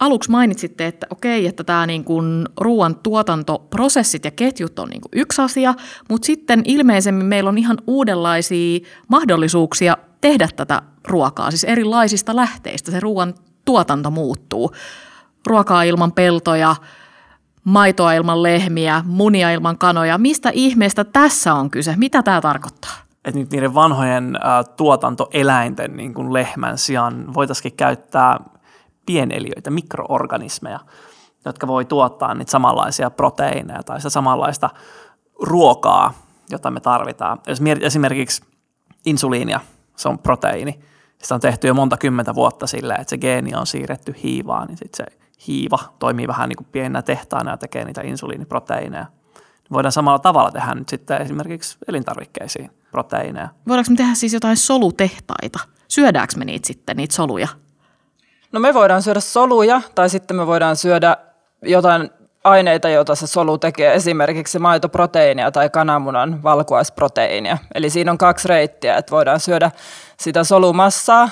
aluksi 0.00 0.30
mainitsitte, 0.30 0.86
että 0.86 1.06
okei, 1.10 1.46
että 1.46 1.64
tämä 1.64 1.86
niin 1.86 2.04
kuin 2.04 2.46
ruoan 2.60 2.96
tuotantoprosessit 2.96 4.24
ja 4.24 4.30
ketjut 4.30 4.78
on 4.78 4.88
niin 4.88 5.00
kuin 5.00 5.10
yksi 5.12 5.42
asia, 5.42 5.74
mutta 6.08 6.26
sitten 6.26 6.62
ilmeisemmin 6.64 7.26
meillä 7.26 7.48
on 7.48 7.58
ihan 7.58 7.78
uudenlaisia 7.86 8.80
mahdollisuuksia 9.08 9.96
tehdä 10.20 10.48
tätä 10.56 10.82
ruokaa, 11.08 11.50
siis 11.50 11.64
erilaisista 11.64 12.36
lähteistä. 12.36 12.90
Se 12.90 13.00
ruoan 13.00 13.34
tuotanto 13.64 14.10
muuttuu. 14.10 14.72
Ruokaa 15.46 15.82
ilman 15.82 16.12
peltoja, 16.12 16.76
maitoa 17.64 18.12
ilman 18.12 18.42
lehmiä, 18.42 19.02
munia 19.06 19.50
ilman 19.50 19.78
kanoja. 19.78 20.18
Mistä 20.18 20.50
ihmeestä 20.54 21.04
tässä 21.04 21.54
on 21.54 21.70
kyse? 21.70 21.94
Mitä 21.96 22.22
tämä 22.22 22.40
tarkoittaa? 22.40 23.11
Että 23.24 23.40
nyt 23.40 23.50
niiden 23.50 23.74
vanhojen 23.74 24.36
ä, 24.36 24.64
tuotantoeläinten, 24.64 25.96
niin 25.96 26.14
kuin 26.14 26.32
lehmän 26.32 26.78
sijaan, 26.78 27.34
voitaisiin 27.34 27.76
käyttää 27.76 28.40
pieneliöitä, 29.06 29.70
mikroorganismeja, 29.70 30.80
jotka 31.44 31.66
voi 31.66 31.84
tuottaa 31.84 32.34
niitä 32.34 32.50
samanlaisia 32.50 33.10
proteiineja 33.10 33.82
tai 33.82 34.00
sitä 34.00 34.10
samanlaista 34.10 34.70
ruokaa, 35.42 36.12
jota 36.50 36.70
me 36.70 36.80
tarvitaan. 36.80 37.38
Jos 37.46 37.60
esimerkiksi 37.80 38.42
insuliinia, 39.06 39.60
se 39.96 40.08
on 40.08 40.18
proteiini, 40.18 40.80
sitä 41.22 41.34
on 41.34 41.40
tehty 41.40 41.66
jo 41.66 41.74
monta 41.74 41.96
kymmentä 41.96 42.34
vuotta 42.34 42.66
sillä, 42.66 42.94
että 42.94 43.10
se 43.10 43.18
geeni 43.18 43.54
on 43.54 43.66
siirretty 43.66 44.14
hiivaan, 44.22 44.68
niin 44.68 44.78
sitten 44.78 45.06
se 45.06 45.18
hiiva 45.46 45.78
toimii 45.98 46.28
vähän 46.28 46.48
niin 46.48 46.56
kuin 46.56 46.68
pienenä 46.72 47.02
tehtaana 47.02 47.50
ja 47.50 47.56
tekee 47.56 47.84
niitä 47.84 48.00
insuliiniproteiineja. 48.00 49.06
Voidaan 49.72 49.92
samalla 49.92 50.18
tavalla 50.18 50.50
tehdä 50.50 50.74
nyt 50.74 50.88
sitten 50.88 51.22
esimerkiksi 51.22 51.78
elintarvikkeisiin 51.88 52.70
proteiineja. 52.90 53.48
Voidaanko 53.68 53.90
me 53.90 53.96
tehdä 53.96 54.14
siis 54.14 54.32
jotain 54.32 54.56
solutehtaita? 54.56 55.58
Syödäänkö 55.88 56.36
me 56.36 56.44
niitä 56.44 56.66
sitten, 56.66 56.96
niitä 56.96 57.14
soluja? 57.14 57.48
No 58.52 58.60
me 58.60 58.74
voidaan 58.74 59.02
syödä 59.02 59.20
soluja 59.20 59.82
tai 59.94 60.10
sitten 60.10 60.36
me 60.36 60.46
voidaan 60.46 60.76
syödä 60.76 61.16
jotain 61.62 62.10
aineita, 62.44 62.88
joita 62.88 63.14
se 63.14 63.26
solu 63.26 63.58
tekee, 63.58 63.94
esimerkiksi 63.94 64.58
maitoproteiinia 64.58 65.50
tai 65.50 65.70
kananmunan 65.70 66.42
valkuaisproteiinia. 66.42 67.58
Eli 67.74 67.90
siinä 67.90 68.10
on 68.10 68.18
kaksi 68.18 68.48
reittiä, 68.48 68.96
että 68.96 69.10
voidaan 69.10 69.40
syödä 69.40 69.70
sitä 70.20 70.44
solumassaa. 70.44 71.30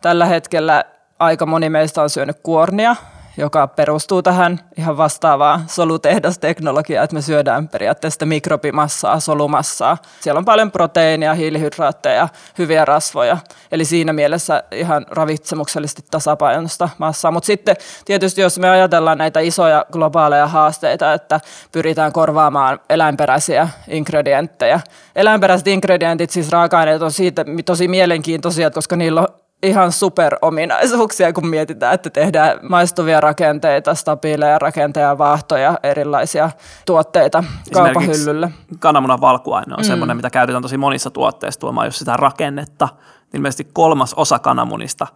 Tällä 0.00 0.26
hetkellä 0.26 0.84
aika 1.18 1.46
moni 1.46 1.70
meistä 1.70 2.02
on 2.02 2.10
syönyt 2.10 2.36
kuornia, 2.42 2.96
joka 3.36 3.66
perustuu 3.66 4.22
tähän 4.22 4.60
ihan 4.78 4.96
vastaavaan 4.96 5.64
solutehdasteknologiaan, 5.66 7.04
että 7.04 7.14
me 7.14 7.22
syödään 7.22 7.68
periaatteessa 7.68 8.26
mikrobimassaa, 8.26 9.20
solumassaa. 9.20 9.96
Siellä 10.20 10.38
on 10.38 10.44
paljon 10.44 10.72
proteiinia, 10.72 11.34
hiilihydraatteja, 11.34 12.28
hyviä 12.58 12.84
rasvoja, 12.84 13.36
eli 13.72 13.84
siinä 13.84 14.12
mielessä 14.12 14.62
ihan 14.70 15.06
ravitsemuksellisesti 15.10 16.02
tasapainosta 16.10 16.88
massaa. 16.98 17.30
Mutta 17.30 17.46
sitten 17.46 17.76
tietysti 18.04 18.40
jos 18.40 18.58
me 18.58 18.70
ajatellaan 18.70 19.18
näitä 19.18 19.40
isoja 19.40 19.86
globaaleja 19.92 20.46
haasteita, 20.46 21.12
että 21.12 21.40
pyritään 21.72 22.12
korvaamaan 22.12 22.80
eläinperäisiä 22.90 23.68
ingredienttejä. 23.88 24.80
Eläinperäiset 25.16 25.68
ingredientit, 25.68 26.30
siis 26.30 26.50
raaka-aineet 26.50 27.02
on 27.02 27.12
siitä 27.12 27.44
tosi 27.64 27.88
mielenkiintoisia, 27.88 28.70
koska 28.70 28.96
niillä 28.96 29.20
on 29.20 29.41
ihan 29.62 29.92
superominaisuuksia, 29.92 31.32
kun 31.32 31.46
mietitään, 31.46 31.94
että 31.94 32.10
tehdään 32.10 32.58
maistuvia 32.62 33.20
rakenteita, 33.20 33.94
stabiileja 33.94 34.58
rakenteja, 34.58 35.18
vaahtoja, 35.18 35.78
erilaisia 35.82 36.50
tuotteita 36.86 37.44
kaupahyllylle. 37.72 38.50
Kananmunan 38.78 39.20
valkuaine 39.20 39.74
on 39.74 39.84
mm. 39.84 39.86
semmoinen, 39.86 40.16
mitä 40.16 40.30
käytetään 40.30 40.62
tosi 40.62 40.76
monissa 40.76 41.10
tuotteissa 41.10 41.60
tuomaan 41.60 41.86
jos 41.86 41.98
sitä 41.98 42.16
rakennetta. 42.16 42.88
Ilmeisesti 43.34 43.68
kolmas 43.72 44.14
osa 44.14 44.38
kananmunista 44.38 45.06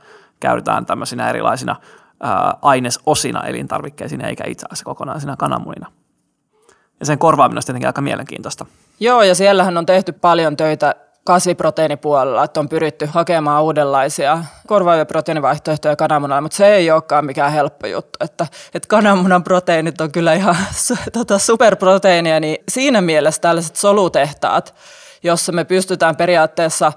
käytetään 0.41 0.87
tämmöisinä 0.87 1.31
erilaisina 1.31 1.77
ää, 2.23 2.55
ainesosina 2.63 3.47
elintarvikkeisiin, 3.47 4.25
eikä 4.25 4.45
itse 4.47 4.67
asiassa 4.67 4.85
kokonaisina 4.85 5.37
kananmunina. 5.37 5.93
Ja 7.01 7.07
sen 7.07 7.19
korvaaminen 7.19 7.59
on 7.59 7.63
tietenkin 7.65 7.89
aika 7.89 8.01
mielenkiintoista. 8.01 8.67
Joo, 9.01 9.23
ja 9.23 9.35
siellähän 9.35 9.79
on 9.79 9.87
tehty 9.87 10.13
paljon 10.13 10.57
töitä 10.57 10.95
kasviproteiinipuolella, 11.27 12.45
että 12.45 12.61
on 12.61 12.69
pyritty 12.69 13.07
hakemaan 13.07 13.63
uudenlaisia 13.63 14.39
korvaavia 14.67 15.07
proteiinivaihtoehtoja 15.07 15.97
kananmunalle, 15.97 16.41
mutta 16.41 16.57
se 16.57 16.67
ei 16.75 16.91
olekaan 16.91 17.27
mikään 17.27 17.53
helppo 17.53 17.87
juttu. 17.87 18.19
Että, 18.25 18.47
että 18.75 18.89
kananmunan 18.89 19.45
proteiinit 19.45 20.01
on 20.01 20.13
kyllä 20.13 20.35
ihan 20.35 20.57
tota, 21.13 21.39
superproteiinia, 21.39 22.41
niin 22.41 22.59
siinä 22.69 23.01
mielessä 23.01 23.41
tällaiset 23.41 23.77
solutehtaat, 23.77 24.75
jossa 25.23 25.53
me 25.53 25.65
pystytään 25.65 26.17
periaatteessa 26.17 26.93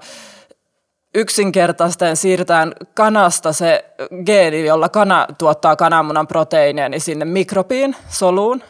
yksinkertaisten 1.14 2.16
siirtään 2.16 2.72
kanasta 2.94 3.52
se 3.52 3.84
geeni, 4.26 4.66
jolla 4.66 4.88
kana 4.88 5.26
tuottaa 5.38 5.76
kananmunan 5.76 6.26
proteiinia, 6.26 6.88
niin 6.88 7.00
sinne 7.00 7.24
mikrobiin, 7.24 7.96
soluun, 8.08 8.62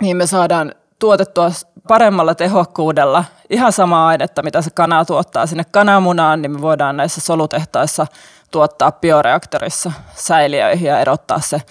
niin 0.00 0.16
me 0.16 0.26
saadaan 0.26 0.74
tuotettua 1.02 1.50
paremmalla 1.88 2.34
tehokkuudella 2.34 3.24
ihan 3.50 3.72
samaa 3.72 4.06
ainetta, 4.06 4.42
mitä 4.42 4.62
se 4.62 4.70
kana 4.70 5.04
tuottaa 5.04 5.46
sinne 5.46 5.64
kananmunaan, 5.64 6.42
niin 6.42 6.52
me 6.52 6.60
voidaan 6.60 6.96
näissä 6.96 7.20
solutehtaissa 7.20 8.06
tuottaa 8.50 8.92
bioreaktorissa 8.92 9.92
säiliöihin 10.14 10.88
ja 10.88 11.00
erottaa 11.00 11.40
se 11.40 11.62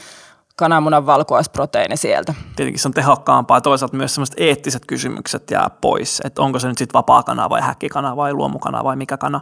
kananmunan 0.55 1.05
valkuaisproteiini 1.05 1.97
sieltä. 1.97 2.33
Tietenkin 2.55 2.79
se 2.79 2.87
on 2.87 2.93
tehokkaampaa. 2.93 3.61
Toisaalta 3.61 3.97
myös 3.97 4.15
sellaiset 4.15 4.35
eettiset 4.39 4.85
kysymykset 4.85 5.51
jää 5.51 5.69
pois, 5.81 6.21
että 6.23 6.41
onko 6.41 6.59
se 6.59 6.67
nyt 6.67 6.77
sitten 6.77 6.97
vapaa 6.97 7.23
kana 7.23 7.49
vai 7.49 7.61
häkkikana 7.61 8.15
vai 8.15 8.33
luomukana 8.33 8.83
vai 8.83 8.95
mikä 8.95 9.17
kana. 9.17 9.41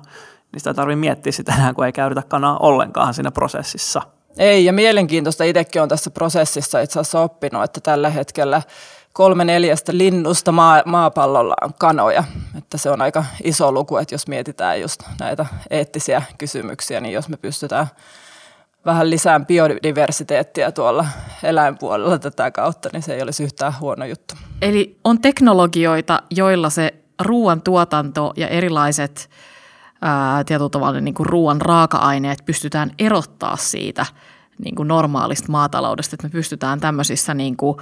Niin 0.52 0.60
sitä 0.60 0.70
ei 0.70 0.74
tarvitse 0.74 1.00
miettiä 1.00 1.32
sitä 1.32 1.54
enää, 1.54 1.74
kun 1.74 1.86
ei 1.86 1.92
käytetä 1.92 2.24
kanaa 2.28 2.58
ollenkaan 2.58 3.14
siinä 3.14 3.32
prosessissa. 3.32 4.02
Ei, 4.38 4.66
ja 4.66 4.74
mielenkiintoista 4.74 5.44
itsekin 5.44 5.82
on 5.82 5.90
tässä 5.90 6.12
prosessissa 6.12 6.80
itse 6.82 7.00
asiassa 7.00 7.22
oppinut, 7.22 7.64
että 7.64 7.82
tällä 7.82 8.10
hetkellä– 8.10 8.62
kolme 9.14 9.46
neljästä 9.46 9.98
linnusta 9.98 10.52
maa, 10.52 10.84
maapallolla 10.86 11.56
on 11.62 11.74
kanoja. 11.80 12.24
Että 12.58 12.78
se 12.78 12.90
on 12.90 13.02
aika 13.02 13.26
iso 13.44 13.72
luku, 13.72 13.98
että 13.98 14.14
jos 14.14 14.28
mietitään 14.28 14.82
just 14.82 15.04
näitä 15.20 15.46
eettisiä 15.70 16.22
kysymyksiä, 16.38 17.02
niin 17.02 17.14
jos 17.14 17.30
me 17.30 17.38
pystytään 17.38 17.88
vähän 18.86 19.10
lisää 19.10 19.40
biodiversiteettiä 19.40 20.72
tuolla 20.72 21.06
eläinpuolella 21.44 22.20
tätä 22.20 22.52
kautta, 22.52 22.90
niin 22.94 23.04
se 23.04 23.14
ei 23.14 23.22
olisi 23.22 23.44
yhtään 23.44 23.74
huono 23.80 24.06
juttu. 24.06 24.36
Eli 24.62 25.00
on 25.04 25.22
teknologioita, 25.22 26.24
joilla 26.32 26.70
se 26.70 26.94
ruoan 27.22 27.62
tuotanto 27.62 28.34
ja 28.38 28.48
erilaiset 28.48 29.30
tietyllä 30.46 30.70
tavalla 30.70 31.02
niin 31.02 31.16
ruoan 31.20 31.62
raaka-aineet 31.62 32.40
pystytään 32.46 32.92
erottaa 33.00 33.58
siitä 33.58 34.06
niin 34.64 34.76
kuin 34.76 34.88
normaalista 34.88 35.52
maataloudesta, 35.52 36.16
että 36.16 36.28
me 36.28 36.32
pystytään 36.32 36.80
tämmöisissä 36.80 37.34
niin 37.34 37.58
kuin, 37.58 37.78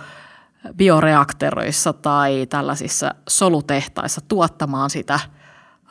bioreaktoreissa 0.77 1.93
tai 1.93 2.45
tällaisissa 2.49 3.15
solutehtaissa 3.27 4.21
tuottamaan 4.27 4.89
sitä 4.89 5.19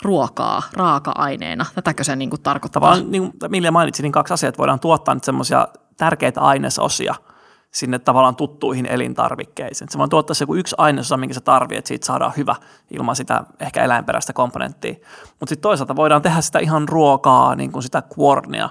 ruokaa 0.02 0.62
raaka-aineena. 0.73 1.66
Tätäkö 1.75 2.04
se 2.04 2.16
niin 2.16 2.30
kuin 2.30 2.42
tarkoittaa? 2.42 2.80
Tavallaan, 2.80 3.11
niin 3.11 3.23
kuin 3.23 3.50
Mille 3.50 3.71
mainitsin, 3.71 4.02
niin 4.02 4.12
kaksi 4.12 4.35
asiaa, 4.35 4.49
että 4.49 4.59
voidaan 4.59 4.80
tuottaa 4.80 5.14
nyt 5.14 5.25
semmoisia 5.25 5.68
tärkeitä 5.97 6.40
ainesosia 6.40 7.14
sinne 7.71 7.99
tavallaan 7.99 8.37
tuttuihin 8.37 8.87
elintarvikkeisiin. 8.87 9.88
Se 9.90 9.99
voi 9.99 10.09
tuottaa 10.09 10.35
se 10.35 10.42
joku 10.42 10.54
yksi 10.54 10.75
ainesosa, 10.78 11.16
minkä 11.16 11.35
se 11.35 11.40
tarvitsee, 11.40 11.78
että 11.78 11.88
siitä 11.88 12.06
saadaan 12.06 12.33
hyvä 12.37 12.56
ilman 12.90 13.16
sitä 13.16 13.45
ehkä 13.61 13.85
eläinperäistä 13.85 14.33
komponenttia. 14.33 14.95
Mutta 15.40 15.49
sitten 15.49 15.62
toisaalta 15.62 15.97
voidaan 15.97 16.23
tehdä 16.23 16.40
sitä 16.40 16.59
ihan 16.59 16.88
ruokaa, 16.88 17.54
niin 17.54 17.73
kuin 17.73 17.83
sitä 17.83 18.02
kuornia, 18.02 18.68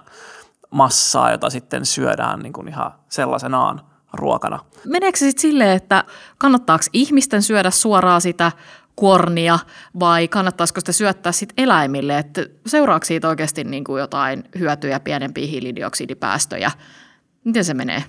massaa, 0.72 1.32
jota 1.32 1.50
sitten 1.50 1.86
syödään 1.86 2.40
niin 2.40 2.54
kuin 2.54 2.68
ihan 2.68 2.92
sellaisenaan– 3.10 3.82
ruokana. 4.18 4.60
Meneekö 4.86 5.18
se 5.18 5.26
sitten 5.26 5.42
silleen, 5.42 5.78
että 5.78 6.04
kannattaako 6.38 6.86
ihmisten 6.94 7.44
syödä 7.44 7.70
suoraan 7.72 8.22
sitä 8.22 8.52
kuornia 8.96 9.60
vai 10.00 10.28
kannattaisiko 10.28 10.80
sitä 10.80 10.92
syöttää 10.92 11.32
sit 11.32 11.54
eläimille, 11.58 12.18
että 12.18 12.46
seuraako 12.68 13.06
siitä 13.06 13.28
oikeasti 13.28 13.64
niin 13.64 13.84
kuin 13.84 14.00
jotain 14.00 14.44
hyötyjä, 14.60 15.00
pienempiä 15.00 15.48
hiilidioksidipäästöjä? 15.48 16.72
Miten 17.44 17.66
se 17.66 17.74
menee? 17.74 18.04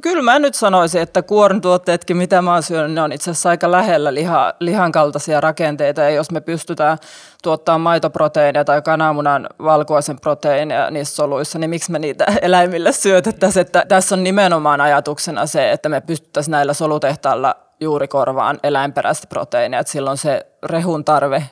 Kyllä 0.00 0.22
mä 0.22 0.38
nyt 0.38 0.54
sanoisin, 0.54 1.02
että 1.02 1.22
kuorntuotteetkin, 1.22 2.16
mitä 2.16 2.42
mä 2.42 2.52
oon 2.52 2.62
syönyt, 2.62 2.92
ne 2.92 3.02
on 3.02 3.12
itse 3.12 3.30
asiassa 3.30 3.48
aika 3.48 3.70
lähellä 3.70 4.14
liha, 4.14 4.54
lihan 4.60 4.92
kaltaisia 4.92 5.40
rakenteita. 5.40 6.00
Ja 6.00 6.10
jos 6.10 6.30
me 6.30 6.40
pystytään 6.40 6.98
tuottaa 7.42 7.78
maitoproteiinia 7.78 8.64
tai 8.64 8.82
kananmunan 8.82 9.46
valkuaisen 9.62 10.20
proteiinia 10.20 10.90
niissä 10.90 11.14
soluissa, 11.14 11.58
niin 11.58 11.70
miksi 11.70 11.92
me 11.92 11.98
niitä 11.98 12.26
eläimille 12.42 12.92
syötettäisiin? 12.92 13.60
Että 13.60 13.84
tässä 13.88 14.14
on 14.14 14.24
nimenomaan 14.24 14.80
ajatuksena 14.80 15.46
se, 15.46 15.72
että 15.72 15.88
me 15.88 16.00
pystyttäisiin 16.00 16.52
näillä 16.52 16.72
solutehtailla 16.72 17.56
juuri 17.80 18.08
korvaan 18.08 18.58
eläinperäistä 18.62 19.26
proteiinia, 19.26 19.80
että 19.80 19.92
silloin 19.92 20.18
se 20.18 20.46
rehun 20.62 21.04
tarve 21.04 21.44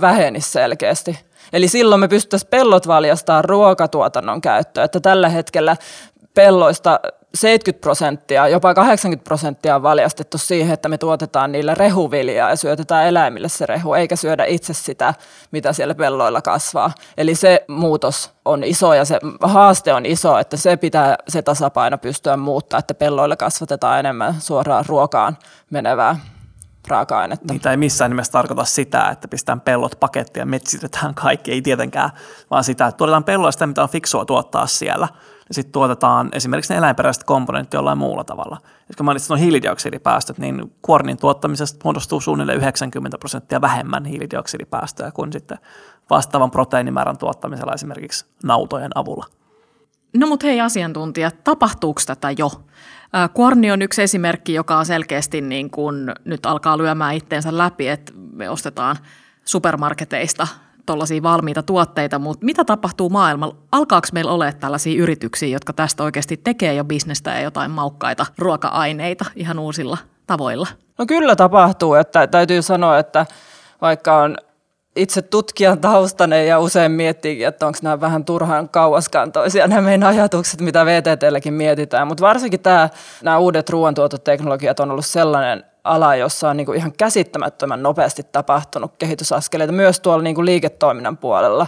vähenisi 0.00 0.50
selkeästi. 0.50 1.18
Eli 1.52 1.68
silloin 1.68 2.00
me 2.00 2.08
pystyttäisiin 2.08 2.50
pellot 2.50 2.86
valjastamaan 2.86 3.44
ruokatuotannon 3.44 4.40
käyttöön, 4.40 4.84
että 4.84 5.00
tällä 5.00 5.28
hetkellä 5.28 5.76
pelloista 6.34 7.00
70 7.36 7.80
prosenttia, 7.80 8.48
jopa 8.48 8.74
80 8.74 9.24
prosenttia 9.24 9.76
on 9.76 9.82
valjastettu 9.82 10.38
siihen, 10.38 10.74
että 10.74 10.88
me 10.88 10.98
tuotetaan 10.98 11.52
niillä 11.52 11.74
rehuviljaa 11.74 12.50
ja 12.50 12.56
syötetään 12.56 13.06
eläimille 13.06 13.48
se 13.48 13.66
rehu, 13.66 13.94
eikä 13.94 14.16
syödä 14.16 14.44
itse 14.44 14.74
sitä, 14.74 15.14
mitä 15.50 15.72
siellä 15.72 15.94
pelloilla 15.94 16.42
kasvaa. 16.42 16.90
Eli 17.16 17.34
se 17.34 17.64
muutos 17.68 18.30
on 18.44 18.64
iso 18.64 18.94
ja 18.94 19.04
se 19.04 19.18
haaste 19.42 19.92
on 19.92 20.06
iso, 20.06 20.38
että 20.38 20.56
se 20.56 20.76
pitää 20.76 21.16
se 21.28 21.42
tasapaino 21.42 21.98
pystyä 21.98 22.36
muuttaa, 22.36 22.78
että 22.78 22.94
pelloilla 22.94 23.36
kasvatetaan 23.36 23.98
enemmän 23.98 24.34
suoraan 24.40 24.84
ruokaan 24.88 25.38
menevää 25.70 26.16
raaka-ainetta. 26.88 27.52
Niitä 27.52 27.70
ei 27.70 27.76
missään 27.76 28.10
nimessä 28.10 28.32
tarkoita 28.32 28.64
sitä, 28.64 29.08
että 29.08 29.28
pistetään 29.28 29.60
pellot 29.60 29.96
pakettiin 30.00 30.40
ja 30.40 30.46
metsitetään 30.46 31.14
kaikki, 31.24 31.52
ei 31.52 31.62
tietenkään, 31.62 32.10
vaan 32.50 32.64
sitä, 32.64 32.86
että 32.86 32.96
tuotetaan 32.96 33.24
pelloilla 33.24 33.52
sitä, 33.52 33.66
mitä 33.66 33.82
on 33.82 33.88
fiksua 33.88 34.24
tuottaa 34.24 34.66
siellä– 34.66 35.08
ja 35.48 35.54
sitten 35.54 35.72
tuotetaan 35.72 36.28
esimerkiksi 36.32 36.72
ne 36.72 36.78
eläinperäiset 36.78 37.24
komponentit 37.24 37.74
jollain 37.74 37.98
muulla 37.98 38.24
tavalla. 38.24 38.58
Jos 38.88 39.02
mainitsin 39.02 39.34
nuo 39.34 39.38
hiilidioksidipäästöt, 39.38 40.38
niin 40.38 40.72
kuornin 40.82 41.16
tuottamisesta 41.16 41.80
muodostuu 41.84 42.20
suunnilleen 42.20 42.58
90 42.58 43.18
prosenttia 43.18 43.60
vähemmän 43.60 44.04
hiilidioksidipäästöjä 44.04 45.10
kuin 45.10 45.32
sitten 45.32 45.58
vastaavan 46.10 46.50
proteiinimäärän 46.50 47.18
tuottamisella 47.18 47.74
esimerkiksi 47.74 48.26
nautojen 48.44 48.90
avulla. 48.94 49.26
No 50.16 50.26
mutta 50.26 50.46
hei 50.46 50.60
asiantuntijat, 50.60 51.44
tapahtuuko 51.44 52.00
tätä 52.06 52.30
jo? 52.38 52.50
Kuorni 53.34 53.72
on 53.72 53.82
yksi 53.82 54.02
esimerkki, 54.02 54.54
joka 54.54 54.78
on 54.78 54.86
selkeästi 54.86 55.40
niin 55.40 55.70
kuin 55.70 56.12
nyt 56.24 56.46
alkaa 56.46 56.78
lyömään 56.78 57.14
itteensä 57.14 57.58
läpi, 57.58 57.88
että 57.88 58.12
me 58.32 58.50
ostetaan 58.50 58.96
supermarketeista 59.44 60.48
tuollaisia 60.86 61.22
valmiita 61.22 61.62
tuotteita, 61.62 62.18
mutta 62.18 62.44
mitä 62.44 62.64
tapahtuu 62.64 63.10
maailmalla? 63.10 63.56
Alkaako 63.72 64.08
meillä 64.12 64.32
ole 64.32 64.52
tällaisia 64.52 65.02
yrityksiä, 65.02 65.48
jotka 65.48 65.72
tästä 65.72 66.02
oikeasti 66.02 66.36
tekee 66.36 66.74
jo 66.74 66.84
bisnestä 66.84 67.30
ja 67.30 67.40
jotain 67.40 67.70
maukkaita 67.70 68.26
ruoka-aineita 68.38 69.24
ihan 69.36 69.58
uusilla 69.58 69.98
tavoilla? 70.26 70.66
No 70.98 71.06
kyllä 71.06 71.36
tapahtuu, 71.36 71.94
että 71.94 72.26
täytyy 72.26 72.62
sanoa, 72.62 72.98
että 72.98 73.26
vaikka 73.80 74.16
on 74.16 74.36
itse 74.96 75.22
tutkijan 75.22 75.80
taustainen 75.80 76.46
ja 76.46 76.58
usein 76.58 76.92
miettii, 76.92 77.44
että 77.44 77.66
onko 77.66 77.78
nämä 77.82 78.00
vähän 78.00 78.24
turhaan 78.24 78.68
kauaskantoisia 78.68 79.66
nämä 79.66 79.80
meidän 79.80 80.08
ajatukset, 80.08 80.60
mitä 80.60 80.86
VTTlläkin 80.86 81.54
mietitään. 81.54 82.08
Mutta 82.08 82.26
varsinkin 82.26 82.60
tämä, 82.60 82.88
nämä 83.22 83.38
uudet 83.38 83.70
ruoantuototeknologiat 83.70 84.80
on 84.80 84.90
ollut 84.90 85.06
sellainen 85.06 85.64
ala, 85.84 86.16
jossa 86.16 86.50
on 86.50 86.56
niin 86.56 86.66
kuin 86.66 86.78
ihan 86.78 86.92
käsittämättömän 86.98 87.82
nopeasti 87.82 88.22
tapahtunut 88.32 88.92
kehitysaskeleita 88.98 89.72
myös 89.72 90.00
tuolla 90.00 90.22
niin 90.22 90.34
kuin 90.34 90.46
liiketoiminnan 90.46 91.16
puolella. 91.16 91.66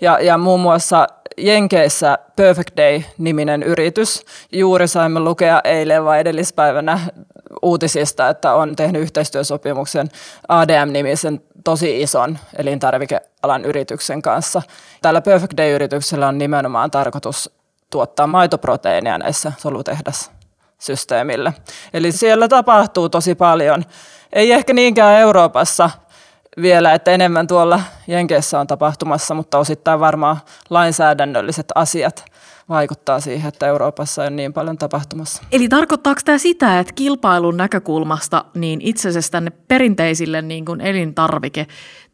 Ja, 0.00 0.18
ja 0.20 0.38
muun 0.38 0.60
muassa 0.60 1.06
Jenkeissä 1.36 2.18
Perfect 2.36 2.76
Day-niminen 2.76 3.62
yritys. 3.62 4.24
Juuri 4.52 4.88
saimme 4.88 5.20
lukea 5.20 5.60
eilen 5.64 6.04
vai 6.04 6.20
edellispäivänä 6.20 7.00
uutisista, 7.62 8.28
että 8.28 8.54
on 8.54 8.76
tehnyt 8.76 9.02
yhteistyösopimuksen 9.02 10.08
ADM-nimisen 10.48 11.40
tosi 11.64 12.02
ison 12.02 12.38
elintarvikealan 12.58 13.64
yrityksen 13.64 14.22
kanssa. 14.22 14.62
Tällä 15.02 15.20
Perfect 15.20 15.56
Day-yrityksellä 15.56 16.28
on 16.28 16.38
nimenomaan 16.38 16.90
tarkoitus 16.90 17.50
tuottaa 17.90 18.26
maitoproteiinia 18.26 19.18
näissä 19.18 19.52
solutehdas-systeemillä. 19.58 21.52
Eli 21.94 22.12
siellä 22.12 22.48
tapahtuu 22.48 23.08
tosi 23.08 23.34
paljon. 23.34 23.84
Ei 24.32 24.52
ehkä 24.52 24.72
niinkään 24.72 25.20
Euroopassa 25.20 25.90
vielä, 26.62 26.94
että 26.94 27.10
enemmän 27.10 27.46
tuolla 27.46 27.80
Jenkeissä 28.06 28.60
on 28.60 28.66
tapahtumassa, 28.66 29.34
mutta 29.34 29.58
osittain 29.58 30.00
varmaan 30.00 30.36
lainsäädännölliset 30.70 31.66
asiat 31.74 32.31
vaikuttaa 32.68 33.20
siihen, 33.20 33.48
että 33.48 33.66
Euroopassa 33.66 34.22
on 34.22 34.36
niin 34.36 34.52
paljon 34.52 34.78
tapahtumassa. 34.78 35.42
Eli 35.52 35.68
tarkoittaako 35.68 36.20
tämä 36.24 36.38
sitä, 36.38 36.78
että 36.78 36.92
kilpailun 36.94 37.56
näkökulmasta 37.56 38.44
niin 38.54 38.80
itse 38.80 39.08
asiassa 39.08 39.32
tänne 39.32 39.50
perinteisille 39.68 40.42
niin 40.42 40.64
kuin 40.64 40.80
elintarvike 40.80 41.66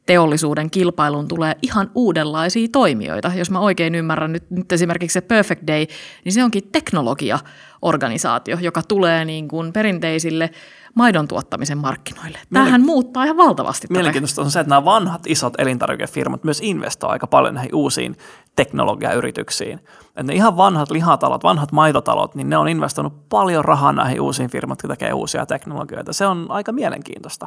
teollisuuden 0.08 0.70
kilpailuun 0.70 1.28
tulee 1.28 1.56
ihan 1.62 1.90
uudenlaisia 1.94 2.68
toimijoita. 2.72 3.32
Jos 3.34 3.50
mä 3.50 3.60
oikein 3.60 3.94
ymmärrän 3.94 4.32
nyt, 4.32 4.50
nyt 4.50 4.72
esimerkiksi 4.72 5.12
se 5.12 5.20
Perfect 5.20 5.62
Day, 5.66 5.86
niin 6.24 6.32
se 6.32 6.44
onkin 6.44 6.68
teknologiaorganisaatio, 6.72 8.58
joka 8.60 8.82
tulee 8.82 9.24
niin 9.24 9.48
kuin 9.48 9.72
perinteisille 9.72 10.50
maidon 10.94 11.28
tuottamisen 11.28 11.78
markkinoille. 11.78 12.38
Tämähän 12.52 12.82
muuttaa 12.82 13.24
ihan 13.24 13.36
valtavasti. 13.36 13.86
Mielenkiintoista 13.90 14.42
on 14.42 14.50
se, 14.50 14.60
että 14.60 14.68
nämä 14.68 14.84
vanhat 14.84 15.22
isot 15.26 15.54
elintarvikefirmat 15.58 16.44
myös 16.44 16.60
investoivat 16.62 17.12
aika 17.12 17.26
paljon 17.26 17.54
näihin 17.54 17.74
uusiin 17.74 18.16
teknologiayrityksiin. 18.56 19.78
Että 20.08 20.22
ne 20.22 20.34
ihan 20.34 20.56
vanhat 20.56 20.90
lihatalot, 20.90 21.44
vanhat 21.44 21.72
maitotalot, 21.72 22.34
niin 22.34 22.50
ne 22.50 22.56
on 22.56 22.68
investoinut 22.68 23.28
paljon 23.28 23.64
rahaa 23.64 23.92
näihin 23.92 24.20
uusiin 24.20 24.50
firmat, 24.50 24.78
jotka 24.78 24.88
tekee 24.88 25.12
uusia 25.12 25.46
teknologioita. 25.46 26.12
Se 26.12 26.26
on 26.26 26.46
aika 26.48 26.72
mielenkiintoista. 26.72 27.46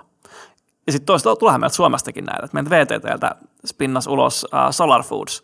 Ja 0.87 0.91
sitten 0.91 1.05
toista 1.05 1.35
tuleehan 1.35 1.61
meiltä 1.61 1.75
Suomestakin 1.75 2.25
näitä. 2.25 2.47
Meiltä 2.53 2.69
VTTltä 2.69 3.35
spinnas 3.65 4.07
ulos 4.07 4.43
uh, 4.53 4.59
Solar 4.71 5.03
Foods, 5.03 5.43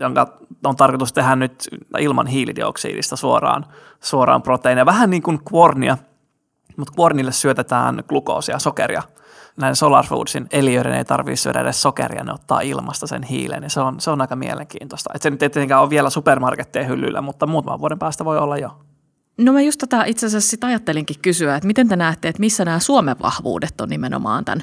jonka 0.00 0.38
on 0.64 0.76
tarkoitus 0.76 1.12
tehdä 1.12 1.36
nyt 1.36 1.68
ilman 1.98 2.26
hiilidioksidista 2.26 3.16
suoraan, 3.16 3.66
suoraan 4.00 4.42
proteiinia. 4.42 4.86
Vähän 4.86 5.10
niin 5.10 5.22
kuin 5.22 5.40
kuornia, 5.44 5.98
mutta 6.76 6.92
kuornille 6.96 7.32
syötetään 7.32 8.02
glukoosia, 8.08 8.58
sokeria. 8.58 9.02
Näin 9.56 9.76
Solar 9.76 10.06
Foodsin 10.06 10.46
eliöiden 10.50 10.92
ei 10.92 11.04
tarvitse 11.04 11.42
syödä 11.42 11.60
edes 11.60 11.82
sokeria, 11.82 12.24
ne 12.24 12.32
ottaa 12.32 12.60
ilmasta 12.60 13.06
sen 13.06 13.22
hiilen, 13.22 13.60
niin 13.60 13.70
se 13.70 13.80
on, 13.80 14.00
se 14.00 14.10
on 14.10 14.20
aika 14.20 14.36
mielenkiintoista. 14.36 15.10
Et 15.14 15.22
se 15.22 15.30
nyt 15.30 15.42
ei 15.42 15.50
tietenkään 15.50 15.82
ole 15.82 15.90
vielä 15.90 16.10
supermarkettien 16.10 16.88
hyllyllä, 16.88 17.20
mutta 17.20 17.46
muutaman 17.46 17.80
vuoden 17.80 17.98
päästä 17.98 18.24
voi 18.24 18.38
olla 18.38 18.58
jo. 18.58 18.78
No 19.38 19.52
mä 19.52 19.60
just 19.60 19.78
tätä 19.78 20.04
itse 20.04 20.26
asiassa 20.26 20.50
sit 20.50 20.64
ajattelinkin 20.64 21.16
kysyä, 21.22 21.56
että 21.56 21.66
miten 21.66 21.88
te 21.88 21.96
näette, 21.96 22.28
että 22.28 22.40
missä 22.40 22.64
nämä 22.64 22.78
Suomen 22.78 23.16
vahvuudet 23.22 23.80
on 23.80 23.88
nimenomaan 23.88 24.44
tämän 24.44 24.62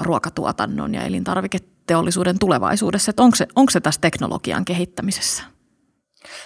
ruokatuotannon 0.00 0.94
ja 0.94 1.02
elintarviketeollisuuden 1.02 2.38
tulevaisuudessa, 2.38 3.10
että 3.10 3.22
onko 3.22 3.36
se, 3.36 3.46
onko 3.56 3.70
se 3.70 3.80
tässä 3.80 4.00
teknologian 4.00 4.64
kehittämisessä? 4.64 5.53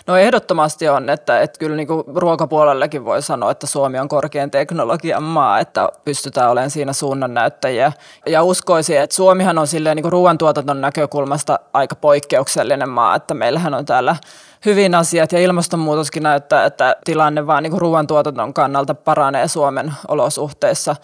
No 0.07 0.17
ehdottomasti 0.17 0.89
on, 0.89 1.11
että, 1.11 1.41
että 1.41 1.59
kyllä 1.59 1.77
niin 1.77 1.87
kuin 1.87 2.05
ruokapuolellekin 2.15 3.05
voi 3.05 3.23
sanoa, 3.23 3.51
että 3.51 3.67
Suomi 3.67 3.99
on 3.99 4.09
korkean 4.09 4.51
teknologian 4.51 5.23
maa, 5.23 5.59
että 5.59 5.89
pystytään 6.05 6.51
olemaan 6.51 6.71
siinä 6.71 6.93
suunnannäyttäjiä. 6.93 7.93
Ja 8.27 8.43
uskoisin, 8.43 9.01
että 9.01 9.17
Suomihan 9.17 9.59
on 9.59 9.67
silleen 9.67 9.97
niin 9.97 10.13
ruoantuotannon 10.13 10.81
näkökulmasta 10.81 11.59
aika 11.73 11.95
poikkeuksellinen 11.95 12.89
maa, 12.89 13.15
että 13.15 13.35
meillähän 13.35 13.75
on 13.75 13.85
täällä 13.85 14.17
hyvin 14.65 14.95
asiat 14.95 15.33
ja 15.33 15.39
ilmastonmuutoskin 15.39 16.23
näyttää, 16.23 16.65
että 16.65 16.97
tilanne 17.05 17.47
vaan 17.47 17.63
niin 17.63 17.81
ruoantuotannon 17.81 18.55
kannalta 18.55 18.95
paranee 18.95 19.49
Suomen 19.49 19.93
olosuhteissa. 20.09 20.97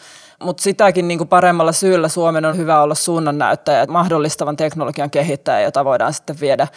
Mutta 0.43 0.63
sitäkin 0.63 1.09
niin 1.09 1.19
kuin 1.19 1.29
paremmalla 1.29 1.73
syyllä 1.73 2.09
Suomen 2.09 2.45
on 2.45 2.57
hyvä 2.57 2.83
olla 2.83 2.95
suunnannäyttäjä 2.95 3.87
mahdollistavan 3.87 4.57
teknologian 4.57 5.11
kehittäjä, 5.11 5.61
jota 5.61 5.85
voidaan 5.85 6.13
sitten 6.13 6.41
viedä 6.41 6.69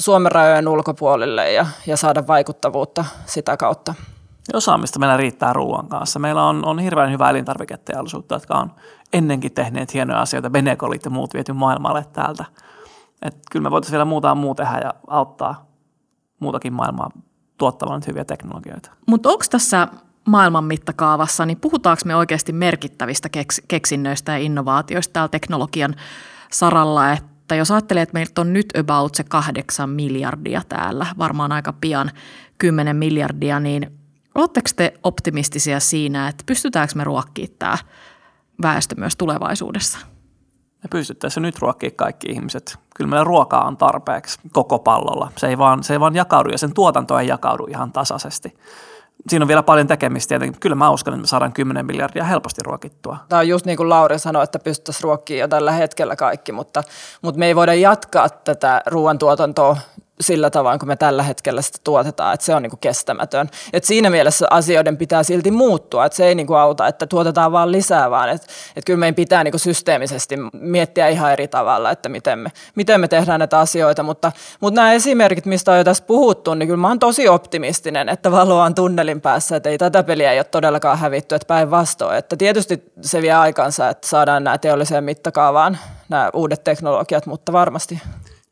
Suomen 0.00 0.32
rajojen 0.32 0.68
ulkopuolelle 0.68 1.52
ja, 1.52 1.66
ja 1.86 1.96
saada 1.96 2.26
vaikuttavuutta 2.26 3.04
sitä 3.26 3.56
kautta. 3.56 3.94
Osaamista 4.54 4.98
meillä 4.98 5.16
riittää 5.16 5.52
ruoan 5.52 5.88
kanssa. 5.88 6.18
Meillä 6.18 6.44
on, 6.44 6.64
on 6.64 6.78
hirveän 6.78 7.12
hyvä 7.12 7.30
elintarviketeollisuutta, 7.30 8.34
jotka 8.34 8.54
on 8.54 8.72
ennenkin 9.12 9.52
tehneet 9.52 9.94
hienoja 9.94 10.20
asioita, 10.20 10.50
Benecolit 10.50 11.04
ja 11.04 11.10
muut 11.10 11.34
viety 11.34 11.52
maailmalle 11.52 12.06
täältä. 12.12 12.44
Et 13.22 13.36
kyllä 13.50 13.62
me 13.62 13.70
voitaisiin 13.70 13.92
vielä 13.92 14.04
muuta 14.04 14.34
muu 14.34 14.54
tehdä 14.54 14.80
ja 14.84 14.94
auttaa 15.06 15.66
muutakin 16.40 16.72
maailmaa 16.72 17.10
tuottamaan 17.58 18.02
hyviä 18.06 18.24
teknologioita. 18.24 18.90
Mutta 19.06 19.28
onko 19.28 19.44
tässä 19.50 19.88
maailman 20.28 20.64
mittakaavassa, 20.64 21.46
niin 21.46 21.60
puhutaanko 21.60 22.02
me 22.04 22.16
oikeasti 22.16 22.52
merkittävistä 22.52 23.28
keks- 23.28 23.64
keksinnöistä 23.68 24.32
ja 24.32 24.38
innovaatioista 24.38 25.12
täällä 25.12 25.28
teknologian 25.28 25.94
saralla, 26.52 27.12
että 27.12 27.31
mutta 27.52 27.58
jos 27.58 27.70
ajattelee, 27.70 28.02
että 28.02 28.12
meiltä 28.12 28.40
on 28.40 28.52
nyt 28.52 28.66
about 28.78 29.14
se 29.14 29.24
kahdeksan 29.24 29.90
miljardia 29.90 30.62
täällä, 30.68 31.06
varmaan 31.18 31.52
aika 31.52 31.72
pian 31.72 32.10
kymmenen 32.58 32.96
miljardia, 32.96 33.60
niin 33.60 33.98
oletteko 34.34 34.68
te 34.76 34.94
optimistisia 35.02 35.80
siinä, 35.80 36.28
että 36.28 36.44
pystytäänkö 36.46 36.94
me 36.96 37.04
ruokkimaan 37.04 37.56
tämä 37.58 37.78
väestö 38.62 38.94
myös 38.98 39.16
tulevaisuudessa? 39.16 39.98
Me 40.82 40.88
pystyttäisiin 40.90 41.42
nyt 41.42 41.58
ruokkia 41.58 41.90
kaikki 41.90 42.26
ihmiset. 42.30 42.78
Kyllä 42.96 43.10
meillä 43.10 43.24
ruokaa 43.24 43.66
on 43.66 43.76
tarpeeksi 43.76 44.38
koko 44.52 44.78
pallolla. 44.78 45.32
Se 45.36 45.46
ei 45.46 45.58
vaan, 45.58 45.82
se 45.84 45.92
ei 45.92 46.00
vaan 46.00 46.16
jakaudu 46.16 46.50
ja 46.50 46.58
sen 46.58 46.74
tuotanto 46.74 47.18
ei 47.18 47.28
jakaudu 47.28 47.66
ihan 47.68 47.92
tasaisesti 47.92 48.54
siinä 49.28 49.44
on 49.44 49.48
vielä 49.48 49.62
paljon 49.62 49.86
tekemistä 49.86 50.28
tietenkin. 50.28 50.60
Kyllä 50.60 50.76
mä 50.76 50.90
uskon, 50.90 51.14
että 51.14 51.20
me 51.20 51.26
saadaan 51.26 51.52
10 51.52 51.86
miljardia 51.86 52.24
helposti 52.24 52.60
ruokittua. 52.64 53.16
Tämä 53.28 53.40
on 53.40 53.48
just 53.48 53.66
niin 53.66 53.76
kuin 53.76 53.88
Lauri 53.88 54.18
sanoi, 54.18 54.44
että 54.44 54.58
pystyttäisiin 54.58 55.02
ruokkimaan 55.02 55.40
jo 55.40 55.48
tällä 55.48 55.72
hetkellä 55.72 56.16
kaikki, 56.16 56.52
mutta, 56.52 56.82
mutta 57.22 57.38
me 57.38 57.46
ei 57.46 57.56
voida 57.56 57.74
jatkaa 57.74 58.28
tätä 58.28 58.82
ruoantuotantoa 58.86 59.76
sillä 60.22 60.50
tavalla, 60.50 60.78
kun 60.78 60.88
me 60.88 60.96
tällä 60.96 61.22
hetkellä 61.22 61.62
sitä 61.62 61.78
tuotetaan, 61.84 62.34
että 62.34 62.46
se 62.46 62.54
on 62.54 62.62
niin 62.62 62.70
kuin 62.70 62.80
kestämätön. 62.80 63.48
Et 63.72 63.84
siinä 63.84 64.10
mielessä 64.10 64.46
asioiden 64.50 64.96
pitää 64.96 65.22
silti 65.22 65.50
muuttua, 65.50 66.06
että 66.06 66.16
se 66.16 66.26
ei 66.26 66.34
niin 66.34 66.46
kuin 66.46 66.58
auta, 66.58 66.86
että 66.86 67.06
tuotetaan 67.06 67.52
vaan 67.52 67.72
lisää, 67.72 68.10
vaan 68.10 68.28
että, 68.28 68.46
että 68.68 68.86
kyllä 68.86 68.98
meidän 68.98 69.14
pitää 69.14 69.44
niin 69.44 69.52
kuin 69.52 69.60
systeemisesti 69.60 70.36
miettiä 70.52 71.08
ihan 71.08 71.32
eri 71.32 71.48
tavalla, 71.48 71.90
että 71.90 72.08
miten 72.08 72.38
me, 72.38 72.52
miten 72.74 73.00
me 73.00 73.08
tehdään 73.08 73.38
näitä 73.38 73.58
asioita. 73.58 74.02
Mutta, 74.02 74.32
mutta 74.60 74.80
nämä 74.80 74.92
esimerkit, 74.92 75.46
mistä 75.46 75.72
on 75.72 75.78
jo 75.78 75.84
tässä 75.84 76.04
puhuttu, 76.06 76.54
niin 76.54 76.66
kyllä 76.66 76.80
mä 76.80 76.88
oon 76.88 76.98
tosi 76.98 77.28
optimistinen, 77.28 78.08
että 78.08 78.30
valoa 78.30 78.64
on 78.64 78.74
tunnelin 78.74 79.20
päässä, 79.20 79.56
että 79.56 79.68
ei 79.68 79.78
tätä 79.78 80.02
peliä 80.02 80.32
ei 80.32 80.38
ole 80.38 80.44
todellakaan 80.44 80.98
hävitty, 80.98 81.34
että 81.34 81.46
päinvastoin. 81.46 82.18
Että 82.18 82.36
tietysti 82.36 82.92
se 83.00 83.22
vie 83.22 83.32
aikansa, 83.32 83.88
että 83.88 84.08
saadaan 84.08 84.44
nämä 84.44 84.58
teolliseen 84.58 85.04
mittakaavaan 85.04 85.78
nämä 86.08 86.30
uudet 86.34 86.64
teknologiat, 86.64 87.26
mutta 87.26 87.52
varmasti 87.52 88.00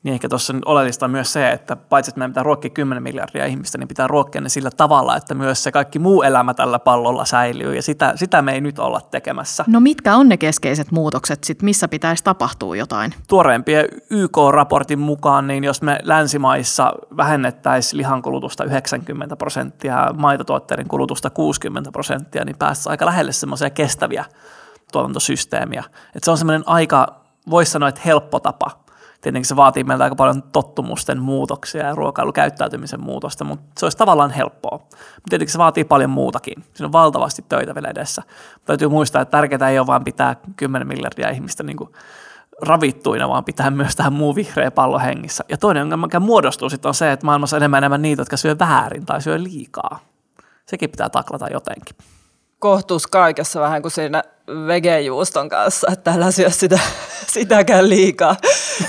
niin 0.03 0.13
ehkä 0.13 0.29
tuossa 0.29 0.55
oleellista 0.65 1.05
on 1.07 1.11
myös 1.11 1.33
se, 1.33 1.51
että 1.51 1.77
paitsi 1.77 2.11
että 2.11 2.19
meidän 2.19 2.31
pitää 2.31 2.43
ruokkia 2.43 2.71
10 2.71 3.03
miljardia 3.03 3.47
ihmistä, 3.47 3.79
niin 3.79 3.89
pitää 3.89 4.07
ruokkia 4.07 4.41
ne 4.41 4.49
sillä 4.49 4.71
tavalla, 4.71 5.17
että 5.17 5.35
myös 5.35 5.63
se 5.63 5.73
kaikki 5.73 5.99
muu 5.99 6.23
elämä 6.23 6.55
tällä 6.55 6.79
pallolla 6.79 7.25
säilyy 7.25 7.75
ja 7.75 7.83
sitä, 7.83 8.13
sitä 8.17 8.43
me 8.43 8.53
ei 8.53 8.61
nyt 8.61 8.79
olla 8.79 9.01
tekemässä. 9.01 9.65
No 9.67 9.81
mitkä 9.81 10.17
on 10.17 10.29
ne 10.29 10.37
keskeiset 10.37 10.91
muutokset 10.91 11.45
sit, 11.45 11.63
missä 11.63 11.89
pitäisi 11.89 12.25
tapahtua 12.25 12.77
jotain? 12.77 13.15
Tuoreimpien 13.29 13.89
YK-raportin 14.11 14.99
mukaan, 14.99 15.47
niin 15.47 15.65
jos 15.65 15.83
me 15.83 15.99
länsimaissa 16.03 16.93
vähennettäisiin 17.17 17.99
lihankulutusta 17.99 18.65
90 18.65 19.37
prosenttia, 19.37 20.15
maitotuotteiden 20.19 20.89
kulutusta 20.89 21.31
60 21.31 21.93
prosenttia, 21.93 22.45
niin 22.45 22.57
päästäisiin 22.59 22.91
aika 22.91 23.07
lähelle 23.07 23.33
semmoisia 23.33 23.71
kestäviä 23.71 24.25
tuotantosysteemiä. 24.93 25.85
Et 26.15 26.25
se 26.25 26.31
on 26.31 26.39
semmoinen 26.39 26.63
aika, 26.67 27.21
voisi 27.51 27.73
sanoa, 27.73 27.89
että 27.89 28.01
helppo 28.05 28.41
tapa 28.41 28.81
tietenkin 29.21 29.49
se 29.49 29.57
vaatii 29.57 29.85
meiltä 29.85 30.05
aika 30.05 30.17
paljon 30.17 30.43
tottumusten 30.43 31.23
muutoksia 31.23 31.87
ja 31.87 31.95
ruokailukäyttäytymisen 31.95 33.01
muutosta, 33.01 33.45
mutta 33.45 33.67
se 33.79 33.87
olisi 33.87 33.99
tavallaan 33.99 34.31
helppoa. 34.31 34.79
Mutta 34.79 35.29
tietenkin 35.29 35.53
se 35.53 35.59
vaatii 35.59 35.85
paljon 35.85 36.11
muutakin. 36.11 36.65
Siinä 36.75 36.87
on 36.87 36.93
valtavasti 36.93 37.45
töitä 37.49 37.75
vielä 37.75 37.89
edessä. 37.89 38.23
Mutta 38.55 38.67
täytyy 38.67 38.89
muistaa, 38.89 39.23
että 39.23 39.31
tärkeää 39.31 39.71
ei 39.71 39.79
ole 39.79 39.87
vain 39.87 40.05
pitää 40.05 40.37
10 40.57 40.89
miljardia 40.89 41.31
ihmistä 41.31 41.63
niin 41.63 41.77
kuin 41.77 41.91
ravittuina, 42.63 43.29
vaan 43.29 43.45
pitää 43.45 43.71
myös 43.71 43.97
tähän 43.97 44.13
muu 44.13 44.35
vihreä 44.35 44.71
pallo 44.71 44.99
hengissä. 44.99 45.45
Ja 45.49 45.59
toinen 45.59 45.83
ongelma, 45.83 46.07
mikä 46.07 46.21
muodostuu 46.21 46.71
sitten 46.71 46.89
on 46.89 46.95
se, 46.95 47.13
että 47.13 47.27
maailmassa 47.27 47.57
on 47.57 47.63
enemmän 47.63 47.79
enemmän 47.79 48.03
niitä, 48.03 48.21
jotka 48.21 48.37
syö 48.37 48.57
väärin 48.59 49.07
tai 49.07 49.23
syö 49.23 49.43
liikaa. 49.43 50.01
Sekin 50.67 50.91
pitää 50.91 51.09
taklata 51.09 51.49
jotenkin 51.53 51.97
kohtuus 52.61 53.07
kaikessa 53.07 53.61
vähän 53.61 53.83
kuin 53.83 53.93
siinä 53.93 54.23
vegejuuston 54.67 55.49
kanssa, 55.49 55.89
että 55.93 56.13
älä 56.13 56.31
syö 56.31 56.51
sitä, 56.51 56.79
sitäkään 57.35 57.89
liikaa. 57.89 58.37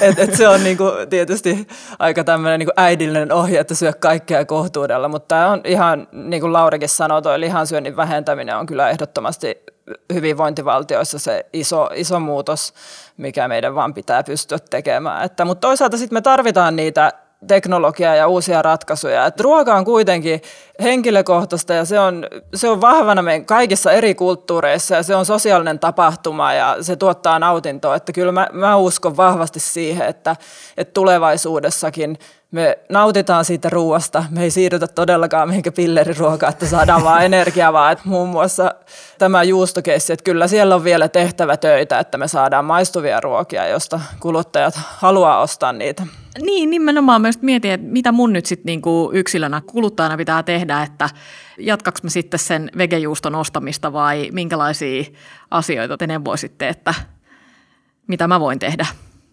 Et, 0.01 0.19
et 0.19 0.35
se 0.35 0.47
on 0.47 0.63
niinku 0.63 0.83
tietysti 1.09 1.67
aika 1.99 2.23
tämmöinen 2.23 2.59
niinku 2.59 2.73
äidillinen 2.77 3.31
ohje, 3.31 3.59
että 3.59 3.75
syö 3.75 3.93
kaikkea 3.93 4.45
kohtuudella, 4.45 5.07
mutta 5.07 5.27
tämä 5.27 5.51
on 5.51 5.61
ihan, 5.65 6.07
niin 6.11 6.41
kuin 6.41 6.53
Laurikin 6.53 6.89
sanoi, 6.89 7.21
tuo 7.21 7.39
lihansyönnin 7.39 7.95
vähentäminen 7.95 8.57
on 8.57 8.65
kyllä 8.65 8.89
ehdottomasti 8.89 9.57
hyvinvointivaltioissa 10.13 11.19
se 11.19 11.45
iso, 11.53 11.89
iso 11.95 12.19
muutos, 12.19 12.73
mikä 13.17 13.47
meidän 13.47 13.75
vaan 13.75 13.93
pitää 13.93 14.23
pystyä 14.23 14.57
tekemään. 14.69 15.25
Että, 15.25 15.45
mutta 15.45 15.67
toisaalta 15.67 15.97
sitten 15.97 16.15
me 16.15 16.21
tarvitaan 16.21 16.75
niitä 16.75 17.13
teknologiaa 17.47 18.15
ja 18.15 18.27
uusia 18.27 18.61
ratkaisuja. 18.61 19.25
Et 19.25 19.39
ruoka 19.39 19.75
on 19.75 19.85
kuitenkin 19.85 20.41
henkilökohtaista 20.83 21.73
ja 21.73 21.85
se 21.85 21.99
on, 21.99 22.27
se 22.55 22.69
on 22.69 22.81
vahvana 22.81 23.21
meidän 23.21 23.45
kaikissa 23.45 23.91
eri 23.91 24.15
kulttuureissa 24.15 24.95
ja 24.95 25.03
se 25.03 25.15
on 25.15 25.25
sosiaalinen 25.25 25.79
tapahtuma 25.79 26.53
ja 26.53 26.77
se 26.81 26.95
tuottaa 26.95 27.39
nautintoa. 27.39 27.95
Että 27.95 28.13
kyllä 28.13 28.31
mä, 28.31 28.47
mä 28.51 28.77
uskon 28.77 29.17
vahvasti 29.17 29.59
siihen, 29.59 30.07
että, 30.07 30.35
että 30.77 30.93
tulevaisuudessakin 30.93 32.17
me 32.51 32.79
nautitaan 32.89 33.45
siitä 33.45 33.69
ruoasta. 33.69 34.23
Me 34.29 34.43
ei 34.43 34.51
siirrytä 34.51 34.87
todellakaan 34.87 35.47
mihinkä 35.47 35.71
pilleriruokaan, 35.71 36.53
että 36.53 36.65
saadaan 36.65 37.03
vaan 37.03 37.25
energiaa, 37.25 37.73
vaan 37.73 37.91
että 37.91 38.09
muun 38.09 38.29
muassa 38.29 38.75
tämä 39.17 39.43
juustokeissi, 39.43 40.13
että 40.13 40.23
kyllä 40.23 40.47
siellä 40.47 40.75
on 40.75 40.83
vielä 40.83 41.07
tehtävä 41.07 41.57
töitä, 41.57 41.99
että 41.99 42.17
me 42.17 42.27
saadaan 42.27 42.65
maistuvia 42.65 43.19
ruokia, 43.19 43.67
josta 43.67 43.99
kuluttajat 44.19 44.73
haluaa 44.75 45.41
ostaa 45.41 45.73
niitä. 45.73 46.03
Niin, 46.41 46.69
nimenomaan 46.69 47.21
myös 47.21 47.41
mietin, 47.41 47.71
että 47.71 47.87
mitä 47.87 48.11
mun 48.11 48.33
nyt 48.33 48.45
sitten 48.45 48.65
niinku 48.65 49.11
yksilönä 49.13 49.61
kuluttajana 49.65 50.17
pitää 50.17 50.43
tehdä, 50.43 50.81
että 50.81 51.09
jatkaks 51.57 52.03
mä 52.03 52.09
sitten 52.09 52.39
sen 52.39 52.71
vegejuuston 52.77 53.35
ostamista 53.35 53.93
vai 53.93 54.29
minkälaisia 54.31 55.03
asioita 55.51 55.97
te 55.97 56.07
neuvoisitte, 56.07 56.69
että 56.69 56.93
mitä 58.07 58.27
mä 58.27 58.39
voin 58.39 58.59
tehdä? 58.59 58.85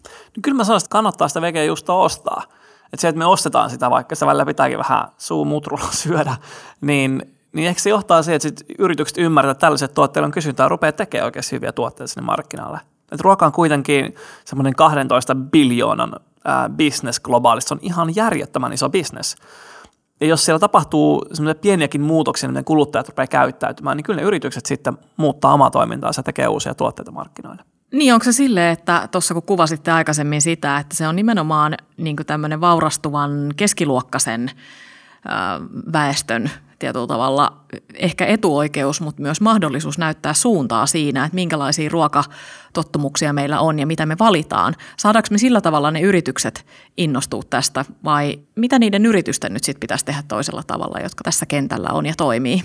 No 0.05 0.41
kyllä 0.41 0.57
mä 0.57 0.63
sanoisin, 0.63 0.85
että 0.85 0.91
kannattaa 0.91 1.27
sitä 1.27 1.41
vegejuustoa 1.41 2.03
ostaa. 2.03 2.58
Että 2.93 3.01
se, 3.01 3.07
että 3.07 3.19
me 3.19 3.25
ostetaan 3.25 3.69
sitä, 3.69 3.89
vaikka 3.89 4.15
se 4.15 4.25
välillä 4.25 4.45
pitääkin 4.45 4.77
vähän 4.77 5.07
suumutrulla 5.17 5.91
syödä, 6.03 6.35
niin, 6.81 7.35
niin 7.53 7.67
ehkä 7.67 7.81
se 7.81 7.89
johtaa 7.89 8.23
siihen, 8.23 8.35
että 8.35 8.47
sit 8.47 8.65
yritykset 8.79 9.17
ymmärtävät, 9.17 9.55
että 9.55 9.61
tällaiset 9.61 9.93
tuotteet 9.93 10.23
on 10.23 10.31
kysyntää 10.31 10.63
ja 10.63 10.69
rupeaa 10.69 10.91
tekemään 10.91 11.25
oikeasti 11.25 11.55
hyviä 11.55 11.71
tuotteita 11.71 12.07
sinne 12.07 12.25
markkinalle. 12.25 12.79
Et 13.11 13.19
ruoka 13.19 13.45
on 13.45 13.51
kuitenkin 13.51 14.15
semmoinen 14.45 14.75
12 14.75 15.35
biljoonan 15.35 16.15
business 16.77 17.19
globaalisti, 17.19 17.67
se 17.67 17.73
on 17.73 17.79
ihan 17.81 18.15
järjettömän 18.15 18.73
iso 18.73 18.89
business. 18.89 19.35
Ja 20.21 20.27
jos 20.27 20.45
siellä 20.45 20.59
tapahtuu 20.59 21.25
semmoisia 21.33 21.61
pieniäkin 21.61 22.01
muutoksia, 22.01 22.49
miten 22.49 22.65
kuluttajat 22.65 23.09
rupeaa 23.09 23.27
käyttäytymään, 23.27 23.97
niin 23.97 24.03
kyllä 24.03 24.21
ne 24.21 24.27
yritykset 24.27 24.65
sitten 24.65 24.97
muuttaa 25.17 25.53
omaa 25.53 25.69
toimintaansa 25.69 26.19
ja 26.19 26.23
tekee 26.23 26.47
uusia 26.47 26.75
tuotteita 26.75 27.11
markkinoille. 27.11 27.63
Niin, 27.91 28.13
onko 28.13 28.23
se 28.23 28.31
silleen, 28.31 28.73
että 28.73 29.07
tuossa 29.11 29.33
kun 29.33 29.43
kuvasitte 29.43 29.91
aikaisemmin 29.91 30.41
sitä, 30.41 30.77
että 30.77 30.95
se 30.95 31.07
on 31.07 31.15
nimenomaan 31.15 31.77
niin 31.97 32.15
tämmöinen 32.15 32.61
vaurastuvan 32.61 33.53
keskiluokkaisen 33.55 34.51
väestön 35.93 36.51
tietyllä 36.79 37.07
tavalla 37.07 37.65
ehkä 37.93 38.25
etuoikeus, 38.25 39.01
mutta 39.01 39.21
myös 39.21 39.41
mahdollisuus 39.41 39.97
näyttää 39.97 40.33
suuntaa 40.33 40.85
siinä, 40.85 41.25
että 41.25 41.35
minkälaisia 41.35 41.89
ruokatottumuksia 41.89 43.33
meillä 43.33 43.59
on 43.59 43.79
ja 43.79 43.87
mitä 43.87 44.05
me 44.05 44.15
valitaan. 44.19 44.75
Saadaanko 44.97 45.27
me 45.31 45.37
sillä 45.37 45.61
tavalla 45.61 45.91
ne 45.91 46.01
yritykset 46.01 46.65
innostua 46.97 47.41
tästä 47.49 47.85
vai 48.03 48.39
mitä 48.55 48.79
niiden 48.79 49.05
yritysten 49.05 49.53
nyt 49.53 49.63
sitten 49.63 49.79
pitäisi 49.79 50.05
tehdä 50.05 50.23
toisella 50.27 50.63
tavalla, 50.67 50.99
jotka 50.99 51.23
tässä 51.23 51.45
kentällä 51.45 51.89
on 51.89 52.05
ja 52.05 52.13
toimii? 52.17 52.63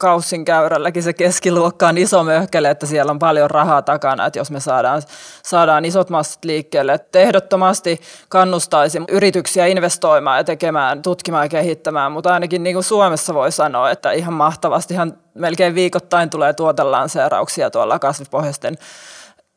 Kaussin 0.00 0.44
käyrälläkin 0.44 1.02
se 1.02 1.12
keskiluokka 1.12 1.88
on 1.88 1.98
iso 1.98 2.24
möhkele, 2.24 2.70
että 2.70 2.86
siellä 2.86 3.10
on 3.10 3.18
paljon 3.18 3.50
rahaa 3.50 3.82
takana, 3.82 4.26
että 4.26 4.38
jos 4.38 4.50
me 4.50 4.60
saadaan, 4.60 5.02
saadaan 5.42 5.84
isot 5.84 6.10
massat 6.10 6.44
liikkeelle. 6.44 6.92
Että 6.92 7.18
ehdottomasti 7.18 8.00
kannustaisin 8.28 9.04
yrityksiä 9.08 9.66
investoimaan 9.66 10.38
ja 10.38 10.44
tekemään, 10.44 11.02
tutkimaan 11.02 11.44
ja 11.44 11.48
kehittämään, 11.48 12.12
mutta 12.12 12.34
ainakin 12.34 12.62
niin 12.62 12.74
kuin 12.74 12.84
Suomessa 12.84 13.34
voi 13.34 13.52
sanoa, 13.52 13.90
että 13.90 14.12
ihan 14.12 14.34
mahtavasti, 14.34 14.94
ihan 14.94 15.18
melkein 15.34 15.74
viikoittain 15.74 16.30
tulee 16.30 16.52
tuotelanseerauksia 16.52 17.70
tuolla 17.70 17.98
kasvipohjaisten 17.98 18.78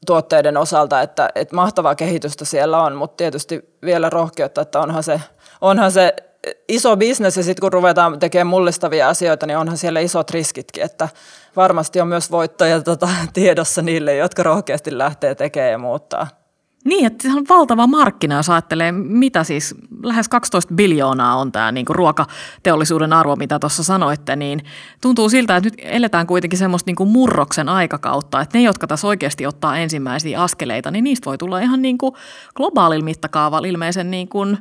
tuotteiden 0.06 0.58
osalta, 0.58 1.02
että, 1.02 1.30
että 1.36 1.56
mahtavaa 1.56 1.96
kehitystä 1.96 2.46
siellä 2.46 2.82
on, 2.84 2.96
mutta 2.96 3.18
tietysti 3.18 3.76
vielä 3.86 4.10
rohkeutta, 4.10 4.62
että 4.62 4.80
onhan 4.80 5.04
se, 5.04 5.22
onhan 5.62 5.92
se 5.92 6.14
iso 6.68 6.98
bisnes 6.98 7.38
ja 7.38 7.44
sitten 7.44 7.62
kun 7.62 7.74
ruvetaan 7.74 8.20
tekemään 8.20 8.48
mullistavia 8.48 9.10
asioita, 9.10 9.48
niin 9.48 9.58
onhan 9.58 9.78
siellä 9.78 10.00
isot 10.00 10.32
riskitkin, 10.32 10.84
että 10.84 11.10
varmasti 11.56 12.02
on 12.02 12.08
myös 12.08 12.32
voittoja 12.32 12.82
tota, 12.82 13.10
tiedossa 13.34 13.82
niille, 13.82 14.16
jotka 14.16 14.44
rohkeasti 14.44 14.98
lähtee 14.98 15.36
tekemään 15.36 15.72
ja 15.72 15.78
muuttaa. 15.78 16.43
Niin, 16.84 17.06
että 17.06 17.24
se 17.24 17.38
on 17.38 17.46
valtava 17.50 17.88
markkina, 17.88 18.36
jos 18.36 18.50
ajattelee, 18.50 18.92
mitä 18.92 19.44
siis 19.44 19.76
lähes 20.04 20.30
12 20.30 20.74
biljoonaa 20.74 21.36
on 21.36 21.52
tämä 21.52 21.72
niin 21.72 21.86
ruokateollisuuden 21.90 23.14
arvo, 23.14 23.36
mitä 23.36 23.60
tuossa 23.60 23.84
sanoitte, 23.84 24.36
niin 24.36 24.62
tuntuu 25.02 25.30
siltä, 25.30 25.56
että 25.56 25.68
nyt 25.68 25.80
eletään 25.84 26.28
kuitenkin 26.28 26.60
semmoista 26.60 26.90
niin 26.90 26.96
kuin 26.96 27.10
murroksen 27.10 27.70
aikakautta, 27.70 28.42
että 28.42 28.58
ne, 28.58 28.64
jotka 28.64 28.88
tässä 28.88 29.08
oikeasti 29.08 29.46
ottaa 29.46 29.78
ensimmäisiä 29.78 30.42
askeleita, 30.42 30.92
niin 30.92 31.04
niistä 31.04 31.26
voi 31.26 31.38
tulla 31.38 31.60
ihan 31.60 31.82
niin 31.82 31.98
kuin 31.98 32.16
globaalilla 32.56 33.06
mittakaavalla 33.06 33.68
ilmeisen 33.68 34.12
niin 34.12 34.28
kuin 34.28 34.58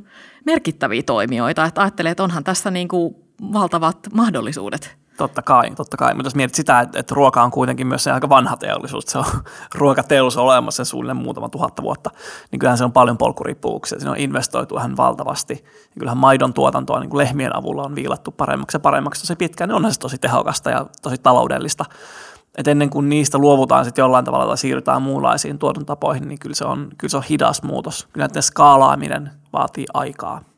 merkittäviä 0.46 1.02
toimijoita, 1.02 1.64
että 1.64 1.80
ajattelee, 1.80 2.12
että 2.12 2.22
onhan 2.22 2.44
tässä 2.44 2.70
niin 2.70 2.88
kuin 2.88 3.14
valtavat 3.52 3.98
mahdollisuudet. 4.14 5.01
Totta 5.16 5.42
kai, 5.42 5.70
totta 5.70 5.96
kai. 5.96 6.14
Mutta 6.14 6.26
jos 6.26 6.34
mietit 6.34 6.54
sitä, 6.54 6.80
että, 6.80 6.98
että 6.98 7.14
ruoka 7.14 7.42
on 7.42 7.50
kuitenkin 7.50 7.86
myös 7.86 8.04
se 8.04 8.12
aika 8.12 8.28
vanha 8.28 8.56
teollisuus, 8.56 9.04
se 9.06 9.18
on 9.18 9.24
ruokateollisuus 9.74 10.44
olemassa 10.44 10.76
sen 10.76 10.86
suunnilleen 10.86 11.16
muutama 11.16 11.48
tuhatta 11.48 11.82
vuotta, 11.82 12.10
niin 12.50 12.58
kyllähän 12.58 12.78
se 12.78 12.84
on 12.84 12.92
paljon 12.92 13.18
polkuriippuvuuksia. 13.18 13.98
Siinä 13.98 14.10
on 14.10 14.16
investoitu 14.16 14.76
ihan 14.76 14.96
valtavasti. 14.96 15.54
Ja 15.64 15.98
kyllähän 15.98 16.18
maidon 16.18 16.54
tuotantoa 16.54 17.00
niin 17.00 17.10
kuin 17.10 17.18
lehmien 17.18 17.56
avulla 17.56 17.82
on 17.82 17.94
viilattu 17.94 18.30
paremmaksi 18.30 18.76
ja 18.76 18.80
paremmaksi 18.80 19.20
tosi 19.20 19.36
pitkään, 19.36 19.68
niin 19.68 19.76
onhan 19.76 19.92
se 19.92 20.00
tosi 20.00 20.18
tehokasta 20.18 20.70
ja 20.70 20.86
tosi 21.02 21.16
taloudellista. 21.22 21.84
Et 22.58 22.68
ennen 22.68 22.90
kuin 22.90 23.08
niistä 23.08 23.38
luovutaan 23.38 23.84
sitten 23.84 24.02
jollain 24.02 24.24
tavalla 24.24 24.46
tai 24.46 24.58
siirrytään 24.58 25.02
muunlaisiin 25.02 25.58
tuotantotapoihin, 25.58 26.28
niin 26.28 26.38
kyllä 26.38 26.54
se 26.54 26.64
on, 26.64 26.88
kyllä 26.98 27.10
se 27.10 27.16
on 27.16 27.22
hidas 27.30 27.62
muutos. 27.62 28.08
Kyllä 28.12 28.28
skaalaaminen 28.40 29.30
vaatii 29.52 29.84
aikaa. 29.94 30.51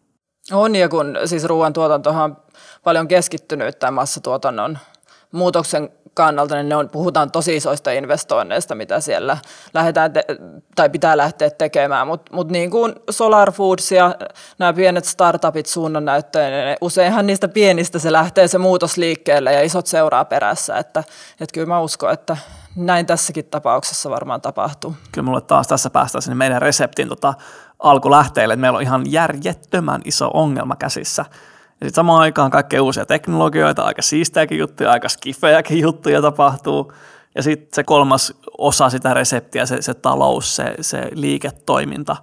On, 0.53 0.77
ja 0.77 0.89
kun 0.89 1.19
siis 1.25 1.45
ruoantuotantohan 1.45 2.25
on 2.25 2.37
paljon 2.83 3.09
keskittynyt 3.09 3.79
tämän 3.79 3.95
massatuotannon 3.95 4.79
muutoksen 5.33 5.91
kannalta, 6.15 6.55
niin 6.55 6.69
ne 6.69 6.77
on, 6.77 6.89
puhutaan 6.89 7.31
tosi 7.31 7.57
isoista 7.57 7.91
investoinneista, 7.91 8.75
mitä 8.75 9.01
siellä 9.01 9.39
lähdetään 9.75 10.13
te- 10.13 10.25
tai 10.75 10.91
pitää 10.91 11.17
lähteä 11.17 11.51
tekemään. 11.51 12.07
Mutta 12.07 12.35
mut 12.35 12.51
niin 12.51 12.71
kuin 12.71 12.95
Solar 13.11 13.53
Foods 13.53 13.93
ja 13.93 14.15
nämä 14.59 14.73
pienet 14.73 15.05
startupit 15.05 15.67
suunnannäyttöön, 15.67 16.53
niin 16.53 16.77
useinhan 16.81 17.27
niistä 17.27 17.49
pienistä 17.49 17.99
se 17.99 18.13
lähtee 18.13 18.49
se 18.49 18.59
muutos 18.59 18.97
liikkeelle 18.97 19.53
ja 19.53 19.63
isot 19.63 19.87
seuraa 19.87 20.25
perässä. 20.25 20.79
Että, 20.79 21.01
että 21.41 21.55
kyllä 21.55 21.67
mä 21.67 21.81
uskon, 21.81 22.13
että 22.13 22.37
näin 22.77 23.07
tässäkin 23.07 23.45
tapauksessa 23.45 24.11
varmaan 24.11 24.41
tapahtuu. 24.41 24.95
Kyllä 25.13 25.25
mulle 25.25 25.41
taas 25.41 25.69
tässä 25.69 25.91
päästään 25.91 26.23
sinne 26.23 26.35
meidän 26.35 26.63
reseptin 26.63 27.09
tota, 27.09 27.35
alkulähteille, 27.85 28.55
että 28.55 28.61
meillä 28.61 28.77
on 28.77 28.83
ihan 28.83 29.13
järjettömän 29.13 30.01
iso 30.05 30.31
ongelma 30.35 30.77
käsissä. 30.77 31.25
Ja 31.81 31.87
sitten 31.87 31.95
samaan 31.95 32.21
aikaan 32.21 32.51
kaikkea 32.51 32.83
uusia 32.83 33.07
teknologioita, 33.07 33.83
aika 33.83 34.03
siistejäkin 34.03 34.59
juttuja, 34.59 34.91
aika 34.91 35.09
skifejäkin 35.09 35.81
juttuja 35.81 36.23
tapahtuu. 36.23 36.93
Ja 37.35 37.43
sitten 37.43 37.69
se 37.73 37.85
kolmas 37.85 38.35
osa 38.59 38.91
sitä 38.91 39.15
reseptiä, 39.15 39.67
se, 39.67 39.83
se 39.83 39.95
talous, 39.95 40.57
se, 40.57 40.75
se 40.81 41.09
liiketoiminta, 41.13 42.17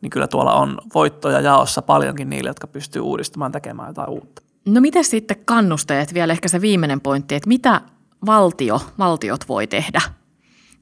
niin 0.00 0.10
kyllä 0.10 0.28
tuolla 0.28 0.54
on 0.54 0.78
voittoja 0.94 1.40
jaossa 1.40 1.82
paljonkin 1.82 2.30
niille, 2.30 2.50
jotka 2.50 2.66
pystyy 2.66 3.02
uudistumaan 3.02 3.52
tekemään 3.52 3.88
jotain 3.88 4.10
uutta. 4.10 4.42
No 4.66 4.80
miten 4.80 5.04
sitten 5.04 5.36
kannusteet, 5.44 6.14
vielä 6.14 6.32
ehkä 6.32 6.48
se 6.48 6.60
viimeinen 6.60 7.00
pointti, 7.00 7.34
että 7.34 7.48
mitä 7.48 7.80
valtio, 8.26 8.80
valtiot 8.98 9.48
voi 9.48 9.66
tehdä 9.66 10.00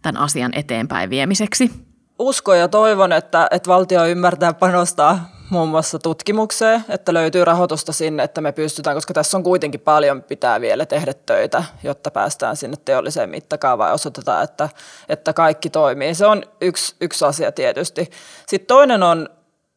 tämän 0.02 0.22
asian 0.22 0.54
eteenpäin 0.54 1.10
viemiseksi? 1.10 1.89
Uskon 2.20 2.58
ja 2.58 2.68
toivon, 2.68 3.12
että, 3.12 3.48
että 3.50 3.68
valtio 3.68 4.06
ymmärtää 4.06 4.54
panostaa 4.54 5.30
muun 5.50 5.68
muassa 5.68 5.98
tutkimukseen, 5.98 6.84
että 6.88 7.14
löytyy 7.14 7.44
rahoitusta 7.44 7.92
sinne, 7.92 8.22
että 8.22 8.40
me 8.40 8.52
pystytään, 8.52 8.96
koska 8.96 9.14
tässä 9.14 9.36
on 9.36 9.42
kuitenkin 9.42 9.80
paljon 9.80 10.22
pitää 10.22 10.60
vielä 10.60 10.86
tehdä 10.86 11.14
töitä, 11.26 11.64
jotta 11.82 12.10
päästään 12.10 12.56
sinne 12.56 12.76
teolliseen 12.84 13.30
mittakaavaan 13.30 13.90
ja 13.90 13.94
osoitetaan, 13.94 14.44
että, 14.44 14.68
että 15.08 15.32
kaikki 15.32 15.70
toimii. 15.70 16.14
Se 16.14 16.26
on 16.26 16.42
yksi, 16.60 16.94
yksi 17.00 17.24
asia 17.24 17.52
tietysti. 17.52 18.10
Sitten 18.46 18.66
toinen 18.66 19.02
on, 19.02 19.28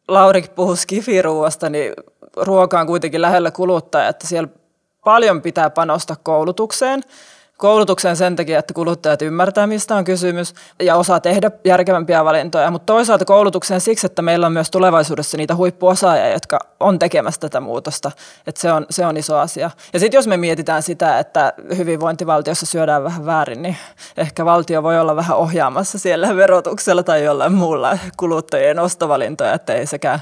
Lauri 0.08 0.46
puhui 0.56 0.78
skifiruuasta, 0.78 1.70
niin 1.70 1.94
ruoka 2.38 2.80
on 2.80 2.88
kuitenkin 2.88 3.22
lähellä 3.22 3.52
kuluttajaa, 3.52 4.10
että 4.10 4.28
siellä 4.28 4.50
paljon 5.04 5.42
pitää 5.42 5.70
panostaa 5.70 6.18
koulutukseen– 6.24 7.04
koulutukseen 7.58 8.16
sen 8.16 8.36
takia, 8.36 8.60
että 8.60 8.74
kuluttajat 8.74 9.22
ymmärtää, 9.22 9.68
mistä 9.68 9.96
on 9.96 10.04
kysymys 10.04 10.54
ja 10.82 10.96
osaa 10.96 11.20
tehdä 11.20 11.52
järkevämpiä 11.66 12.26
valintoja, 12.26 12.72
mutta 12.72 12.94
toisaalta 12.94 13.26
koulutukseen 13.26 13.82
siksi, 13.82 14.06
että 14.06 14.22
meillä 14.22 14.46
on 14.46 14.54
myös 14.54 14.72
tulevaisuudessa 14.72 15.38
niitä 15.38 15.56
huippuosaajia, 15.56 16.34
jotka 16.34 16.60
on 16.80 17.00
tekemässä 17.00 17.42
tätä 17.42 17.60
muutosta, 17.60 18.12
että 18.48 18.62
se 18.62 18.72
on, 18.72 18.86
se 18.89 19.06
on 19.06 19.18
iso 19.18 19.38
asia. 19.38 19.72
Ja 19.94 20.00
sitten 20.00 20.18
jos 20.18 20.28
me 20.28 20.38
mietitään 20.38 20.84
sitä, 20.84 21.20
että 21.20 21.54
hyvinvointivaltiossa 21.78 22.66
syödään 22.66 23.04
vähän 23.04 23.26
väärin, 23.26 23.62
niin 23.62 23.78
ehkä 24.18 24.46
valtio 24.46 24.84
voi 24.84 25.00
olla 25.00 25.16
vähän 25.16 25.38
ohjaamassa 25.38 26.00
siellä 26.00 26.36
verotuksella 26.36 27.04
tai 27.04 27.24
jollain 27.24 27.54
muulla 27.54 27.98
kuluttajien 28.18 28.80
ostovalintoja, 28.80 29.54
että 29.54 29.74
ei 29.74 29.86
sekään 29.86 30.20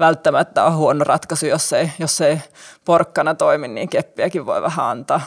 välttämättä 0.00 0.64
ole 0.64 0.72
huono 0.72 1.04
ratkaisu, 1.04 1.46
jos 1.46 1.72
ei, 1.72 1.92
jos 1.98 2.20
ei 2.20 2.40
porkkana 2.84 3.34
toimi, 3.34 3.68
niin 3.68 3.88
keppiäkin 3.88 4.46
voi 4.46 4.62
vähän 4.62 4.86
antaa. 4.86 5.20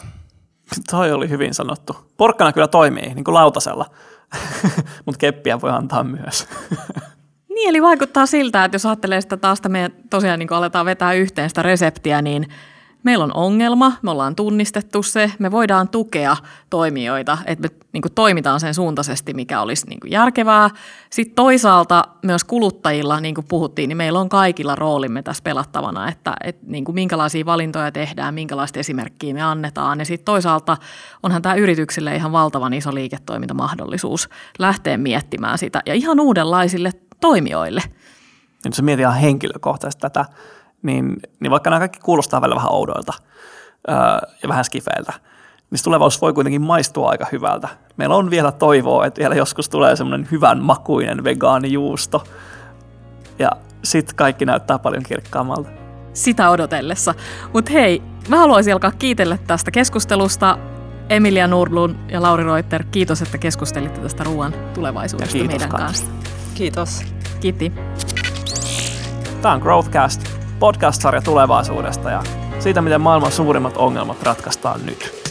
Toi 0.91 1.11
oli 1.11 1.29
hyvin 1.29 1.53
sanottu. 1.53 1.95
Porkkana 2.17 2.53
kyllä 2.53 2.67
toimii, 2.67 3.13
niin 3.13 3.23
kuin 3.23 3.35
lautasella, 3.35 3.85
mutta 5.05 5.19
keppiä 5.19 5.61
voi 5.61 5.71
antaa 5.71 6.03
myös. 6.03 6.47
niin, 7.55 7.69
eli 7.69 7.81
vaikuttaa 7.81 8.25
siltä, 8.25 8.65
että 8.65 8.75
jos 8.75 8.85
ajattelee 8.85 9.21
sitä 9.21 9.37
taas, 9.37 9.59
että 9.59 9.69
me 9.69 9.91
tosiaan 10.09 10.39
niin 10.39 10.53
aletaan 10.53 10.85
vetää 10.85 11.13
yhteen 11.13 11.49
sitä 11.49 11.61
reseptiä, 11.61 12.21
niin 12.21 12.47
meillä 13.05 13.23
on 13.23 13.33
ongelma, 13.33 13.93
me 14.01 14.11
ollaan 14.11 14.35
tunnistettu 14.35 15.03
se, 15.03 15.31
me 15.39 15.51
voidaan 15.51 15.89
tukea 15.89 16.37
toimijoita, 16.69 17.37
että 17.45 17.67
me 17.67 17.75
niin 17.91 18.01
kuin 18.01 18.11
toimitaan 18.13 18.59
sen 18.59 18.73
suuntaisesti, 18.73 19.33
mikä 19.33 19.61
olisi 19.61 19.87
niin 19.87 19.99
kuin 19.99 20.11
järkevää. 20.11 20.69
Sitten 21.09 21.35
toisaalta 21.35 22.03
myös 22.21 22.43
kuluttajilla, 22.43 23.19
niin 23.19 23.35
kuin 23.35 23.45
puhuttiin, 23.47 23.87
niin 23.87 23.97
meillä 23.97 24.19
on 24.19 24.29
kaikilla 24.29 24.75
roolimme 24.75 25.23
tässä 25.23 25.43
pelattavana, 25.43 26.09
että, 26.09 26.33
että 26.43 26.65
niin 26.67 26.85
kuin 26.85 26.95
minkälaisia 26.95 27.45
valintoja 27.45 27.91
tehdään, 27.91 28.33
minkälaista 28.33 28.79
esimerkkiä 28.79 29.33
me 29.33 29.41
annetaan. 29.41 29.99
Ja 29.99 30.05
sitten 30.05 30.25
toisaalta 30.25 30.77
onhan 31.23 31.41
tämä 31.41 31.55
yrityksille 31.55 32.15
ihan 32.15 32.31
valtavan 32.31 32.73
iso 32.73 32.93
liiketoimintamahdollisuus 32.93 34.29
lähteä 34.59 34.97
miettimään 34.97 35.57
sitä 35.57 35.81
ja 35.85 35.93
ihan 35.93 36.19
uudenlaisille 36.19 36.91
toimijoille. 37.21 37.81
Ja 38.65 38.69
jos 38.69 38.81
mietit 38.81 39.03
ihan 39.03 39.15
henkilökohtaisesti 39.15 40.01
tätä, 40.01 40.25
niin, 40.85 41.15
niin 41.39 41.51
vaikka 41.51 41.69
nämä 41.69 41.79
kaikki 41.79 41.99
kuulostaa 41.99 42.41
välillä 42.41 42.55
vähän 42.55 42.71
oudoilta 42.71 43.13
öö, 43.89 43.95
ja 44.43 44.49
vähän 44.49 44.65
skifeiltä, 44.65 45.13
niin 45.71 45.83
tulevaisuus 45.83 46.21
voi 46.21 46.33
kuitenkin 46.33 46.61
maistua 46.61 47.09
aika 47.09 47.25
hyvältä. 47.31 47.67
Meillä 47.97 48.15
on 48.15 48.29
vielä 48.29 48.51
toivoa, 48.51 49.05
että 49.05 49.19
vielä 49.19 49.35
joskus 49.35 49.69
tulee 49.69 49.95
semmoinen 49.95 50.27
hyvän 50.31 50.63
makuinen 50.63 51.23
vegaanijuusto. 51.23 52.23
Ja 53.39 53.51
sitten 53.83 54.15
kaikki 54.15 54.45
näyttää 54.45 54.79
paljon 54.79 55.03
kirkkaammalta. 55.03 55.69
Sitä 56.13 56.49
odotellessa. 56.49 57.13
Mutta 57.53 57.71
hei, 57.71 58.01
mä 58.29 58.37
haluaisin 58.37 58.73
alkaa 58.73 58.91
kiitellä 58.91 59.37
tästä 59.47 59.71
keskustelusta. 59.71 60.57
Emilia 61.09 61.47
Nurlun 61.47 61.97
ja 62.11 62.21
Lauri 62.21 62.43
Reuter, 62.43 62.83
kiitos, 62.91 63.21
että 63.21 63.37
keskustelitte 63.37 64.01
tästä 64.01 64.23
ruoan 64.23 64.53
tulevaisuudesta 64.73 65.37
meidän 65.37 65.69
kanssa. 65.69 66.05
Kiitos. 66.55 67.01
Kiitti. 67.39 67.71
Tämä 69.41 69.53
on 69.53 69.61
Growthcast, 69.61 70.21
podcast-sarja 70.59 71.21
tulevaisuudesta 71.21 72.09
ja 72.09 72.23
siitä, 72.59 72.81
miten 72.81 73.01
maailman 73.01 73.31
suurimmat 73.31 73.77
ongelmat 73.77 74.23
ratkaistaan 74.23 74.85
nyt. 74.85 75.24